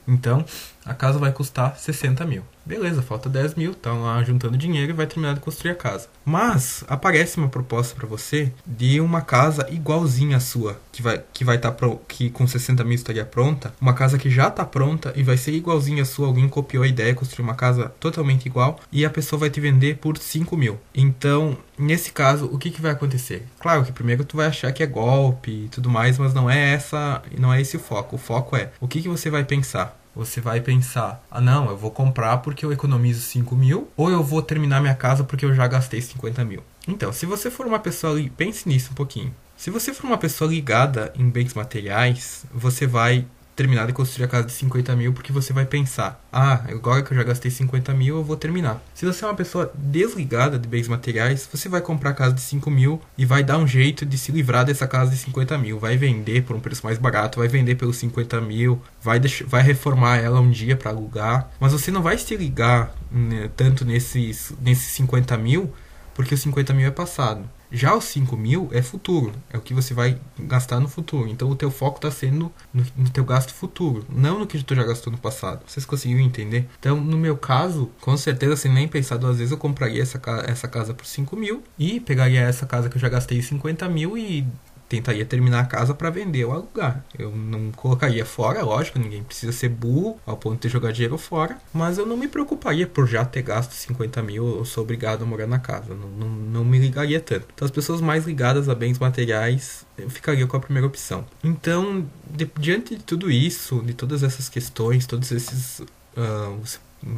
Então, 0.07 0.45
a 0.85 0.95
casa 0.95 1.19
vai 1.19 1.33
custar 1.33 1.77
60 1.79 2.25
mil. 2.25 2.45
Beleza, 2.67 3.03
falta 3.03 3.29
10 3.29 3.57
mil, 3.57 3.75
tá 3.75 3.93
lá 3.93 4.23
juntando 4.23 4.57
dinheiro 4.57 4.91
e 4.91 4.95
vai 4.95 5.07
terminar 5.07 5.35
de 5.35 5.41
construir 5.41 5.73
a 5.73 5.75
casa. 5.75 6.09
Mas 6.25 6.83
aparece 6.89 7.37
uma 7.37 7.49
proposta 7.49 7.95
para 7.95 8.07
você 8.07 8.51
de 8.67 9.01
uma 9.01 9.21
casa 9.21 9.69
igualzinha 9.71 10.39
à 10.39 10.41
sua, 10.41 10.81
que 10.91 11.03
vai 11.03 11.23
que 11.33 11.45
vai 11.45 11.57
estar 11.57 11.73
tá 11.73 11.97
que 12.09 12.31
com 12.31 12.47
60 12.47 12.83
mil 12.83 12.95
estaria 12.95 13.25
pronta, 13.25 13.75
uma 13.79 13.93
casa 13.93 14.17
que 14.17 14.31
já 14.31 14.49
está 14.49 14.65
pronta 14.65 15.13
e 15.15 15.23
vai 15.23 15.37
ser 15.37 15.53
igualzinha 15.53 16.03
à 16.03 16.07
sua. 16.07 16.27
Alguém 16.27 16.49
copiou 16.49 16.85
a 16.85 16.89
ideia, 16.89 17.15
construiu 17.15 17.45
uma 17.45 17.55
casa 17.55 17.93
totalmente 18.01 18.47
igual 18.47 18.81
e 18.91 19.05
a 19.05 19.11
pessoa 19.11 19.41
vai 19.41 19.51
te 19.51 19.61
vender 19.61 19.99
por 19.99 20.17
5 20.17 20.57
mil. 20.57 20.79
Então, 20.95 21.59
nesse 21.79 22.13
caso, 22.13 22.47
o 22.47 22.57
que, 22.57 22.71
que 22.71 22.81
vai 22.81 22.93
acontecer? 22.93 23.47
Claro 23.61 23.85
que 23.85 23.93
primeiro 23.93 24.25
tu 24.25 24.39
vai 24.39 24.47
achar 24.47 24.73
que 24.73 24.83
é 24.83 24.87
golpe 24.87 25.51
e 25.67 25.69
tudo 25.69 25.91
mais, 25.91 26.17
mas 26.17 26.33
não 26.33 26.49
é 26.49 26.73
essa, 26.73 27.23
não 27.39 27.53
é 27.53 27.61
esse 27.61 27.77
o 27.77 27.81
foco. 27.81 28.17
O 28.17 28.19
foco 28.19 28.57
é 28.57 28.71
o 28.81 28.89
que, 28.89 29.03
que 29.03 29.09
você 29.09 29.29
vai 29.29 29.45
pensar 29.45 30.03
você 30.15 30.41
vai 30.41 30.61
pensar: 30.61 31.25
ah, 31.31 31.41
não, 31.41 31.69
eu 31.71 31.77
vou 31.77 31.91
comprar 31.91 32.39
porque 32.39 32.65
eu 32.65 32.73
economizo 32.73 33.23
5 33.23 33.55
mil, 33.57 33.89
ou 33.97 34.11
eu 34.11 34.23
vou 34.23 34.43
terminar 34.43 34.81
minha 34.81 34.95
casa 34.95 35.25
porque 35.25 35.45
eu 35.45 35.55
já 35.55 35.67
gastei 35.67 36.01
50 36.01 36.45
mil. 36.45 36.63
Então, 36.87 37.13
se 37.13 37.27
você 37.27 37.51
for 37.51 37.67
uma 37.67 37.79
pessoa, 37.79 38.21
pense 38.37 38.69
nisso 38.69 38.91
um 38.93 38.95
pouquinho. 38.95 39.35
Se 39.57 39.71
você 39.71 39.95
for 39.95 40.07
uma 40.07 40.19
pessoa 40.19 40.51
ligada 40.51 41.13
em 41.17 41.29
bens 41.29 41.55
materiais, 41.55 42.45
você 42.53 42.87
vai 42.87 43.25
terminar 43.55 43.87
de 43.87 43.93
construir 43.93 44.25
a 44.25 44.29
casa 44.29 44.47
de 44.47 44.53
50 44.53 44.95
mil 44.97 45.13
porque 45.13 45.33
você 45.33 45.53
vai 45.53 45.65
pensar: 45.65 46.23
ah, 46.33 46.65
agora 46.69 47.03
que 47.03 47.13
eu 47.13 47.17
já 47.17 47.23
gastei 47.23 47.51
50 47.51 47.93
mil, 47.95 48.17
eu 48.17 48.25
vou 48.25 48.37
terminar. 48.37 48.83
Se 48.95 49.07
você 49.07 49.25
é 49.25 49.29
uma 49.29 49.35
pessoa 49.35 49.73
desligada 49.75 50.59
de 50.59 50.69
bens 50.69 50.89
materiais, 50.89 51.49
você 51.51 51.69
vai 51.69 51.81
comprar 51.81 52.11
a 52.11 52.15
casa 52.15 52.35
de 52.35 52.41
5 52.41 52.71
mil 52.71 53.01
e 53.17 53.25
vai 53.25 53.43
dar 53.43 53.59
um 53.59 53.67
jeito 53.67 54.05
de 54.05 54.19
se 54.19 54.33
livrar 54.33 54.65
dessa 54.65 54.87
casa 54.87 55.11
de 55.11 55.17
50 55.17 55.57
mil. 55.59 55.79
Vai 55.79 55.97
vender 55.97 56.43
por 56.43 56.57
um 56.57 56.61
preço 56.61 56.85
mais 56.85 56.99
barato, 56.99 57.39
vai 57.39 57.49
vender 57.49 57.75
pelos 57.77 57.97
50 57.97 58.41
mil, 58.41 58.81
vai, 59.03 59.21
vai 59.47 59.63
reformar 59.63 60.19
ela 60.19 60.41
um 60.41 60.51
dia 60.51 60.77
para 60.77 60.91
alugar. 60.91 61.51
Mas 61.61 61.73
você 61.73 61.91
não 61.91 62.03
vai 62.03 62.19
se 62.19 62.37
ligar 62.37 62.95
né, 63.11 63.51
tanto 63.57 63.85
nesses, 63.85 64.53
nesses 64.61 64.93
50 64.93 65.37
mil 65.37 65.73
porque 66.15 66.35
os 66.35 66.41
50 66.41 66.73
mil 66.73 66.87
é 66.87 66.91
passado. 66.91 67.43
Já 67.75 67.93
os 67.93 68.05
5 68.05 68.37
mil 68.37 68.69
é 68.71 68.81
futuro, 68.81 69.33
é 69.53 69.59
o 69.59 69.61
que 69.61 69.75
você 69.75 69.93
vai 69.93 70.17
gastar 70.39 70.79
no 70.79 70.87
futuro. 70.89 71.29
Então 71.29 71.51
o 71.51 71.57
teu 71.57 71.73
foco 71.73 71.99
está 71.99 72.09
sendo 72.09 72.53
no, 72.73 72.87
no, 72.97 73.11
teu 73.11 73.25
gasto 73.25 73.53
futuro, 73.53 74.07
não 74.09 74.39
no 74.39 74.47
que 74.47 74.63
tu 74.63 74.77
já 74.77 74.85
gastou 74.85 75.13
no 75.13 75.19
passado. 75.19 75.61
Vocês 75.67 75.85
conseguiram 75.85 76.21
entender? 76.21 76.69
Então, 76.79 77.01
no 77.01 77.19
meu 77.19 77.37
caso, 77.37 77.91
com 78.01 78.17
certeza, 78.17 78.55
sem 78.55 78.73
nem 78.73 78.87
pensar 78.87 79.17
duas 79.17 79.39
vezes, 79.39 79.51
eu 79.51 79.59
compraria 79.59 80.01
essa, 80.01 80.23
essa 80.47 80.69
casa 80.69 80.95
por 80.95 81.05
5 81.05 81.35
mil 81.35 81.65
e 81.77 81.99
pegaria 81.99 82.43
essa 82.43 82.65
casa 82.65 82.89
que 82.89 82.97
eu 82.97 83.01
já 83.01 83.09
gastei 83.09 83.43
50 83.43 83.89
mil 83.89 84.17
e 84.17 84.47
tentaria 84.89 85.25
terminar 85.25 85.61
a 85.61 85.67
casa 85.67 85.95
para 85.95 86.11
vender 86.11 86.45
ou 86.45 86.53
alugar. 86.53 87.05
Eu 87.19 87.31
não 87.31 87.71
colocaria 87.73 88.25
fora, 88.25 88.63
lógico, 88.63 88.99
ninguém 88.99 89.23
precisa 89.23 89.53
ser 89.53 89.69
burro 89.69 90.19
ao 90.27 90.37
ponto 90.37 90.61
de 90.61 90.69
jogar 90.69 90.93
dinheiro 90.93 91.19
fora, 91.19 91.59
mas 91.73 91.99
eu 91.99 92.07
não 92.07 92.17
me 92.17 92.29
preocuparia 92.29 92.87
por 92.87 93.07
já 93.07 93.25
ter 93.25 93.43
gasto 93.43 93.73
50 93.73 94.23
mil, 94.23 94.59
eu 94.59 94.65
sou 94.65 94.85
obrigado 94.85 95.23
a 95.23 95.27
morar 95.27 95.47
na 95.47 95.59
casa, 95.59 95.95
não, 95.95 96.09
não, 96.09 96.29
não 96.29 96.65
me 96.65 96.79
ligaria 96.79 97.21
tanto. 97.21 97.47
Então 97.55 97.67
as 97.67 97.73
pessoas 97.73 98.01
mais 98.01 98.27
ligadas 98.27 98.69
a 98.69 98.75
bens 98.75 98.99
materiais, 98.99 99.85
eu 99.97 100.11
ficaria 100.11 100.47
com 100.47 100.57
a 100.57 100.61
primeira 100.61 100.87
opção. 100.87 101.25
Então, 101.43 102.07
de, 102.31 102.51
diante 102.59 102.97
de 102.97 103.03
tudo 103.03 103.31
isso, 103.31 103.83
de 103.83 103.95
todas 103.95 104.23
essas 104.23 104.49
questões, 104.49 105.07
todos 105.07 105.31
esses 105.31 105.83
Uh, 106.17 106.63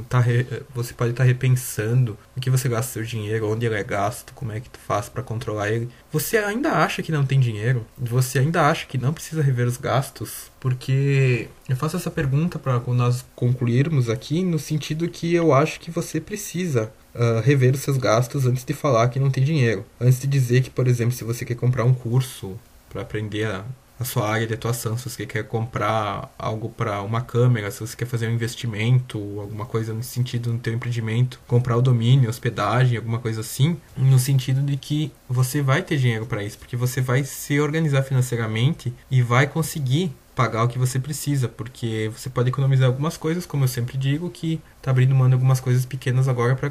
tá 0.08 0.20
re... 0.20 0.46
você 0.74 0.92
pode 0.92 1.10
estar 1.10 1.24
tá 1.24 1.26
repensando 1.26 2.18
o 2.36 2.40
que 2.40 2.50
você 2.50 2.68
gasta 2.68 2.92
seu 2.92 3.02
dinheiro, 3.02 3.50
onde 3.50 3.66
ele 3.66 3.74
é 3.74 3.84
gasto, 3.84 4.32
como 4.34 4.52
é 4.52 4.60
que 4.60 4.70
tu 4.70 4.78
faz 4.78 5.08
para 5.08 5.22
controlar 5.22 5.70
ele. 5.70 5.88
Você 6.12 6.38
ainda 6.38 6.72
acha 6.72 7.02
que 7.02 7.12
não 7.12 7.24
tem 7.26 7.40
dinheiro? 7.40 7.86
Você 7.98 8.38
ainda 8.38 8.68
acha 8.68 8.86
que 8.86 8.98
não 8.98 9.12
precisa 9.12 9.42
rever 9.42 9.66
os 9.66 9.76
gastos? 9.76 10.50
Porque 10.60 11.48
eu 11.68 11.76
faço 11.76 11.96
essa 11.96 12.10
pergunta 12.10 12.58
para 12.58 12.80
nós 12.88 13.24
concluirmos 13.34 14.08
aqui 14.08 14.42
no 14.42 14.58
sentido 14.58 15.08
que 15.08 15.34
eu 15.34 15.52
acho 15.52 15.80
que 15.80 15.90
você 15.90 16.20
precisa 16.20 16.92
Uh, 17.18 17.40
rever 17.40 17.72
os 17.74 17.80
seus 17.80 17.96
gastos 17.96 18.44
antes 18.44 18.62
de 18.62 18.74
falar 18.74 19.08
que 19.08 19.18
não 19.18 19.30
tem 19.30 19.42
dinheiro. 19.42 19.86
Antes 19.98 20.20
de 20.20 20.26
dizer 20.26 20.60
que, 20.60 20.68
por 20.68 20.86
exemplo, 20.86 21.14
se 21.14 21.24
você 21.24 21.46
quer 21.46 21.54
comprar 21.54 21.82
um 21.82 21.94
curso 21.94 22.60
para 22.90 23.00
aprender 23.00 23.46
a 23.46 23.64
a 23.98 24.04
sua 24.04 24.28
área 24.28 24.46
de 24.46 24.54
atuação, 24.54 24.96
se 24.96 25.08
você 25.08 25.26
quer 25.26 25.44
comprar 25.44 26.32
algo 26.38 26.68
para 26.68 27.02
uma 27.02 27.20
câmera, 27.20 27.70
se 27.70 27.80
você 27.80 27.96
quer 27.96 28.06
fazer 28.06 28.28
um 28.28 28.32
investimento, 28.32 29.18
alguma 29.40 29.64
coisa 29.64 29.94
nesse 29.94 30.10
sentido 30.10 30.52
no 30.52 30.58
teu 30.58 30.74
empreendimento, 30.74 31.40
comprar 31.46 31.76
o 31.76 31.82
domínio, 31.82 32.28
hospedagem, 32.28 32.96
alguma 32.96 33.18
coisa 33.18 33.40
assim, 33.40 33.76
no 33.96 34.18
sentido 34.18 34.60
de 34.60 34.76
que 34.76 35.12
você 35.28 35.62
vai 35.62 35.82
ter 35.82 35.96
dinheiro 35.96 36.26
para 36.26 36.44
isso, 36.44 36.58
porque 36.58 36.76
você 36.76 37.00
vai 37.00 37.24
se 37.24 37.58
organizar 37.58 38.02
financeiramente 38.02 38.92
e 39.10 39.22
vai 39.22 39.46
conseguir 39.46 40.14
pagar 40.36 40.62
o 40.64 40.68
que 40.68 40.78
você 40.78 41.00
precisa, 41.00 41.48
porque 41.48 42.10
você 42.14 42.28
pode 42.28 42.50
economizar 42.50 42.86
algumas 42.86 43.16
coisas, 43.16 43.46
como 43.46 43.64
eu 43.64 43.68
sempre 43.68 43.96
digo, 43.96 44.28
que 44.28 44.60
tá 44.82 44.90
abrindo 44.90 45.14
mão 45.14 45.26
de 45.26 45.34
algumas 45.34 45.58
coisas 45.58 45.86
pequenas 45.86 46.28
agora 46.28 46.54
para 46.54 46.70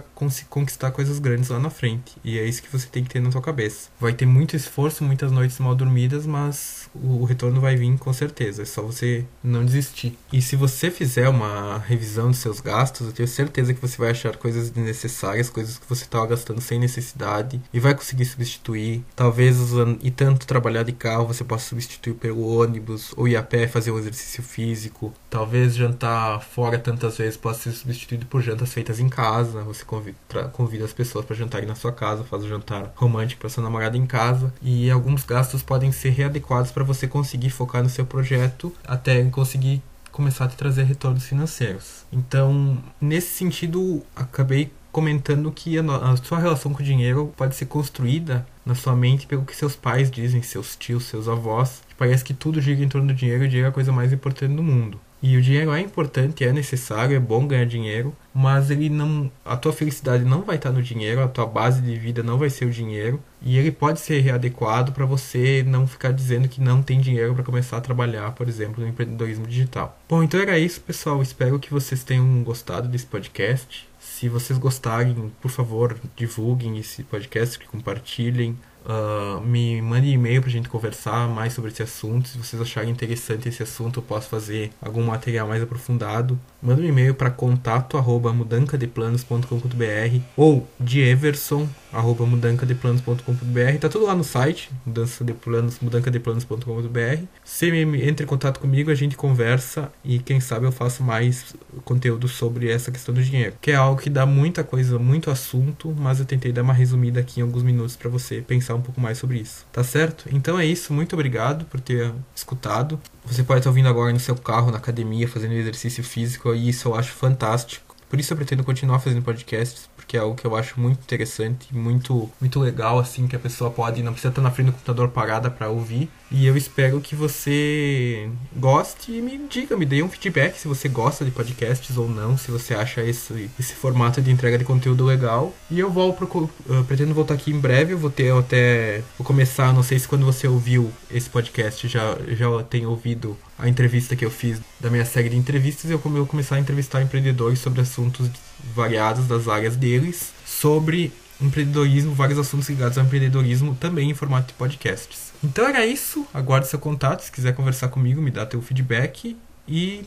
conquistar 0.49 0.91
coisas 0.91 1.17
grandes 1.17 1.49
lá 1.49 1.59
na 1.59 1.71
frente. 1.71 2.15
E 2.23 2.37
é 2.37 2.45
isso 2.45 2.61
que 2.61 2.71
você 2.71 2.87
tem 2.87 3.03
que 3.03 3.09
ter 3.09 3.19
na 3.19 3.31
sua 3.31 3.41
cabeça. 3.41 3.89
Vai 3.99 4.13
ter 4.13 4.27
muito 4.27 4.55
esforço, 4.55 5.03
muitas 5.03 5.31
noites 5.31 5.57
mal 5.57 5.73
dormidas, 5.73 6.27
mas 6.27 6.87
o 6.93 7.25
retorno 7.25 7.59
vai 7.59 7.75
vir 7.75 7.97
com 7.97 8.13
certeza. 8.13 8.61
É 8.61 8.65
só 8.65 8.83
você 8.83 9.25
não 9.43 9.65
desistir. 9.65 10.17
E 10.31 10.41
se 10.41 10.55
você 10.55 10.91
fizer 10.91 11.27
uma 11.27 11.79
revisão 11.79 12.29
dos 12.29 12.37
seus 12.37 12.59
gastos, 12.59 13.07
eu 13.07 13.13
tenho 13.13 13.27
certeza 13.27 13.73
que 13.73 13.81
você 13.81 13.97
vai 13.97 14.11
achar 14.11 14.37
coisas 14.37 14.69
desnecessárias, 14.69 15.49
coisas 15.49 15.79
que 15.79 15.89
você 15.89 16.03
estava 16.03 16.27
gastando 16.27 16.61
sem 16.61 16.79
necessidade 16.79 17.59
e 17.73 17.79
vai 17.79 17.95
conseguir 17.95 18.25
substituir. 18.25 19.03
Talvez 19.15 19.59
usando 19.59 19.97
e 20.03 20.11
tanto 20.11 20.45
trabalhar 20.45 20.83
de 20.83 20.91
carro, 20.91 21.25
você 21.25 21.43
possa 21.43 21.69
substituir 21.69 22.13
pelo 22.13 22.59
ônibus 22.59 23.11
ou 23.17 23.27
ir 23.27 23.35
a 23.35 23.43
pé 23.43 23.54
fazer 23.67 23.91
um 23.91 23.97
exercício 23.97 24.43
físico. 24.43 25.13
Talvez 25.29 25.75
jantar 25.75 26.41
fora 26.41 26.77
tantas 26.77 27.17
vezes 27.17 27.37
possa 27.37 27.63
ser 27.63 27.71
substituído 27.71 28.25
por 28.25 28.41
jantas 28.41 28.73
feitas 28.73 28.99
em 28.99 29.09
casa. 29.09 29.63
Você 29.63 29.83
convida, 29.83 30.17
convida 30.51 30.85
as 30.85 30.93
pessoas 30.93 31.25
para 31.25 31.35
jantarem 31.35 31.67
na 31.67 31.75
sua 31.75 31.91
casa, 31.91 32.23
faz 32.23 32.43
o 32.43 32.47
jantar 32.47 32.91
romântico 32.95 33.41
para 33.41 33.49
sua 33.49 33.63
namorada 33.63 33.97
em 33.97 34.05
casa. 34.05 34.53
E 34.61 34.89
alguns 34.89 35.23
gastos 35.23 35.63
podem 35.63 35.91
ser 35.91 36.09
readequados 36.09 36.71
para 36.71 36.83
você 36.83 37.07
conseguir 37.07 37.49
focar 37.49 37.81
no 37.81 37.89
seu 37.89 38.05
projeto 38.05 38.73
até 38.85 39.23
conseguir 39.25 39.81
começar 40.11 40.45
a 40.45 40.47
te 40.47 40.55
trazer 40.55 40.83
retornos 40.83 41.25
financeiros. 41.25 42.05
Então, 42.11 42.81
nesse 43.01 43.33
sentido, 43.33 44.01
acabei 44.15 44.71
comentando 44.95 45.51
que 45.51 45.77
a, 45.77 45.81
a, 45.81 46.15
sua 46.15 46.39
relação 46.39 46.71
com 46.71 46.81
o 46.81 46.85
dinheiro 46.85 47.33
pode 47.35 47.53
ser 47.53 47.65
construída 47.65 48.47
na 48.65 48.73
sua 48.73 48.95
mente 48.95 49.27
pelo 49.27 49.43
que 49.43 49.53
seus 49.53 49.75
pais 49.75 50.09
dizem, 50.09 50.41
seus 50.41 50.77
tios, 50.77 51.03
seus 51.03 51.27
avós. 51.27 51.81
Parece 51.97 52.23
que 52.23 52.33
tudo 52.33 52.61
gira 52.61 52.81
em 52.81 52.87
torno 52.87 53.09
do 53.09 53.13
dinheiro 53.13 53.43
e 53.43 53.47
o 53.47 53.49
dinheiro 53.49 53.67
é 53.67 53.69
a 53.71 53.73
coisa 53.73 53.91
mais 53.91 54.13
importante 54.13 54.55
do 54.55 54.63
mundo. 54.63 54.97
E 55.21 55.35
o 55.35 55.41
dinheiro 55.41 55.73
é 55.73 55.81
importante, 55.81 56.45
é 56.45 56.53
necessário, 56.53 57.13
é 57.13 57.19
bom 57.19 57.45
ganhar 57.45 57.65
dinheiro, 57.65 58.15
mas 58.33 58.69
ele 58.69 58.89
não, 58.89 59.29
a 59.43 59.57
tua 59.57 59.73
felicidade 59.73 60.23
não 60.23 60.43
vai 60.43 60.55
estar 60.55 60.71
no 60.71 60.81
dinheiro, 60.81 61.21
a 61.21 61.27
tua 61.27 61.45
base 61.45 61.81
de 61.81 61.97
vida 61.97 62.23
não 62.23 62.37
vai 62.37 62.49
ser 62.49 62.65
o 62.65 62.71
dinheiro, 62.71 63.19
e 63.41 63.57
ele 63.57 63.71
pode 63.71 63.99
ser 63.99 64.21
readequado 64.21 64.91
para 64.93 65.05
você 65.05 65.63
não 65.67 65.87
ficar 65.87 66.13
dizendo 66.13 66.47
que 66.47 66.61
não 66.61 66.81
tem 66.81 67.01
dinheiro 67.01 67.33
para 67.33 67.43
começar 67.43 67.77
a 67.77 67.81
trabalhar, 67.81 68.31
por 68.31 68.47
exemplo, 68.47 68.81
no 68.81 68.89
empreendedorismo 68.89 69.47
digital. 69.47 69.99
Bom, 70.07 70.23
então 70.23 70.39
era 70.39 70.57
isso, 70.59 70.79
pessoal. 70.79 71.21
Espero 71.21 71.59
que 71.59 71.71
vocês 71.71 72.03
tenham 72.03 72.43
gostado 72.43 72.87
desse 72.87 73.07
podcast. 73.07 73.87
Se 74.15 74.29
vocês 74.29 74.57
gostarem, 74.57 75.29
por 75.41 75.51
favor, 75.51 75.99
divulguem 76.15 76.77
esse 76.77 77.03
podcast, 77.03 77.59
compartilhem. 77.67 78.57
Uh, 78.85 79.41
me 79.41 79.81
mande 79.81 80.07
e-mail 80.07 80.41
pra 80.41 80.49
gente 80.49 80.69
conversar 80.69 81.27
mais 81.27 81.51
sobre 81.51 81.69
esse 81.69 81.83
assunto. 81.83 82.29
Se 82.29 82.37
vocês 82.37 82.61
acharem 82.61 82.91
interessante 82.91 83.49
esse 83.49 83.61
assunto, 83.61 83.99
eu 83.99 84.03
posso 84.03 84.29
fazer 84.29 84.71
algum 84.81 85.03
material 85.03 85.49
mais 85.49 85.61
aprofundado. 85.61 86.39
Manda 86.65 86.81
um 86.81 86.85
e-mail 86.85 87.13
para 87.13 87.29
contato 87.29 87.95
mudancadeplanos.com.br 87.97 90.19
ou 90.35 90.67
de 90.79 90.99
Everson 90.99 91.67
arroba 91.95 92.25
mudancadeplanos.com.br. 92.25 93.79
Tá 93.79 93.87
tudo 93.87 94.05
lá 94.05 94.15
no 94.15 94.23
site, 94.23 94.69
mudança 94.85 95.23
de 95.23 95.33
planos, 95.33 95.79
mudancadeplanos.com.br. 95.79 97.23
Se 97.43 97.67
entre 97.67 98.25
em 98.25 98.27
contato 98.27 98.59
comigo, 98.59 98.91
a 98.91 98.95
gente 98.95 99.15
conversa 99.15 99.91
e 100.03 100.19
quem 100.19 100.39
sabe 100.39 100.65
eu 100.65 100.71
faço 100.71 101.03
mais 101.03 101.55
conteúdo 101.83 102.27
sobre 102.27 102.69
essa 102.69 102.91
questão 102.91 103.13
do 103.13 103.23
dinheiro, 103.23 103.55
que 103.61 103.71
é 103.71 103.75
algo 103.75 104.01
que 104.01 104.09
dá 104.09 104.25
muita 104.25 104.63
coisa, 104.63 104.99
muito 104.99 105.31
assunto, 105.31 105.95
mas 105.97 106.19
eu 106.19 106.25
tentei 106.25 106.51
dar 106.51 106.63
uma 106.63 106.73
resumida 106.73 107.19
aqui 107.19 107.39
em 107.39 107.43
alguns 107.43 107.63
minutos 107.63 107.95
para 107.95 108.09
você 108.09 108.41
pensar 108.41 108.75
um 108.75 108.81
pouco 108.81 108.99
mais 108.99 109.17
sobre 109.17 109.39
isso. 109.39 109.65
Tá 109.71 109.83
certo? 109.83 110.27
Então 110.31 110.59
é 110.59 110.65
isso, 110.65 110.91
muito 110.91 111.13
obrigado 111.13 111.65
por 111.65 111.79
ter 111.79 112.11
escutado. 112.35 112.99
Você 113.25 113.43
pode 113.43 113.59
estar 113.59 113.69
ouvindo 113.69 113.89
agora 113.89 114.13
no 114.13 114.19
seu 114.19 114.35
carro, 114.35 114.71
na 114.71 114.77
academia, 114.77 115.27
fazendo 115.27 115.53
exercício 115.53 116.03
físico, 116.03 116.53
e 116.53 116.69
isso 116.69 116.89
eu 116.89 116.95
acho 116.95 117.11
fantástico. 117.11 117.95
Por 118.07 118.19
isso 118.19 118.31
eu 118.31 118.37
pretendo 118.37 118.63
continuar 118.63 118.99
fazendo 118.99 119.23
podcasts, 119.23 119.89
porque 120.05 120.15
é 120.15 120.19
algo 120.19 120.35
que 120.35 120.45
eu 120.45 120.55
acho 120.55 120.79
muito 120.79 120.99
interessante, 120.99 121.75
muito 121.75 122.29
muito 122.39 122.59
legal 122.59 122.99
assim, 122.99 123.27
que 123.27 123.35
a 123.35 123.39
pessoa 123.39 123.71
pode 123.71 124.03
não 124.03 124.13
precisa 124.13 124.29
estar 124.29 124.41
na 124.41 124.51
frente 124.51 124.67
do 124.67 124.73
computador 124.73 125.09
parada 125.09 125.49
para 125.49 125.67
ouvir. 125.67 126.09
E 126.31 126.45
eu 126.45 126.55
espero 126.55 126.99
que 127.01 127.15
você 127.15 128.29
goste 128.55 129.11
e 129.11 129.21
me 129.21 129.47
diga, 129.47 129.77
me 129.77 129.85
dê 129.85 130.01
um 130.03 130.09
feedback 130.09 130.57
se 130.57 130.67
você 130.67 130.87
gosta 130.87 131.23
de 131.25 131.31
podcasts 131.31 131.97
ou 131.97 132.09
não, 132.09 132.37
se 132.37 132.51
você 132.51 132.73
acha 132.73 133.03
esse, 133.03 133.49
esse 133.59 133.73
formato 133.73 134.21
de 134.21 134.31
entrega 134.31 134.57
de 134.57 134.63
conteúdo 134.63 135.05
legal. 135.05 135.53
E 135.69 135.79
eu 135.79 135.89
vou 135.89 136.13
pro, 136.13 136.49
pretendo 136.87 137.13
voltar 137.13 137.35
aqui 137.35 137.51
em 137.51 137.59
breve, 137.59 137.93
eu 137.93 137.97
vou 137.97 138.09
ter 138.09 138.25
eu 138.25 138.39
até 138.39 139.01
vou 139.17 139.25
começar, 139.25 139.73
não 139.73 139.83
sei 139.83 139.97
se 139.99 140.07
quando 140.07 140.25
você 140.25 140.47
ouviu 140.47 140.91
esse 141.11 141.29
podcast 141.29 141.87
já 141.87 142.17
já 142.27 142.63
tem 142.63 142.85
ouvido 142.85 143.37
a 143.57 143.69
entrevista 143.69 144.15
que 144.15 144.25
eu 144.25 144.31
fiz 144.31 144.59
da 144.79 144.89
minha 144.89 145.05
série 145.05 145.29
de 145.29 145.37
entrevistas, 145.37 145.89
eu 145.89 145.97
vou 145.97 146.25
começar 146.25 146.55
a 146.55 146.59
entrevistar 146.59 147.01
empreendedores 147.01 147.59
sobre 147.59 147.81
assuntos 147.81 148.29
variados 148.73 149.27
das 149.27 149.47
áreas 149.47 149.75
deles, 149.75 150.33
sobre 150.45 151.11
empreendedorismo, 151.41 152.13
vários 152.13 152.39
assuntos 152.39 152.69
ligados 152.69 152.97
ao 152.97 153.03
empreendedorismo, 153.03 153.75
também 153.75 154.09
em 154.09 154.13
formato 154.13 154.47
de 154.47 154.53
podcasts. 154.53 155.33
Então 155.43 155.67
era 155.67 155.85
isso, 155.85 156.25
aguarde 156.33 156.67
seu 156.67 156.79
contato, 156.79 157.21
se 157.21 157.31
quiser 157.31 157.53
conversar 157.53 157.89
comigo, 157.89 158.21
me 158.21 158.31
dá 158.31 158.45
teu 158.45 158.61
feedback 158.61 159.35
e 159.67 160.05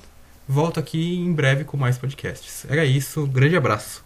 volto 0.49 0.81
aqui 0.81 1.17
em 1.17 1.33
breve 1.33 1.65
com 1.65 1.77
mais 1.77 1.99
podcasts. 1.99 2.65
Era 2.69 2.85
isso, 2.85 3.27
grande 3.27 3.57
abraço. 3.57 3.97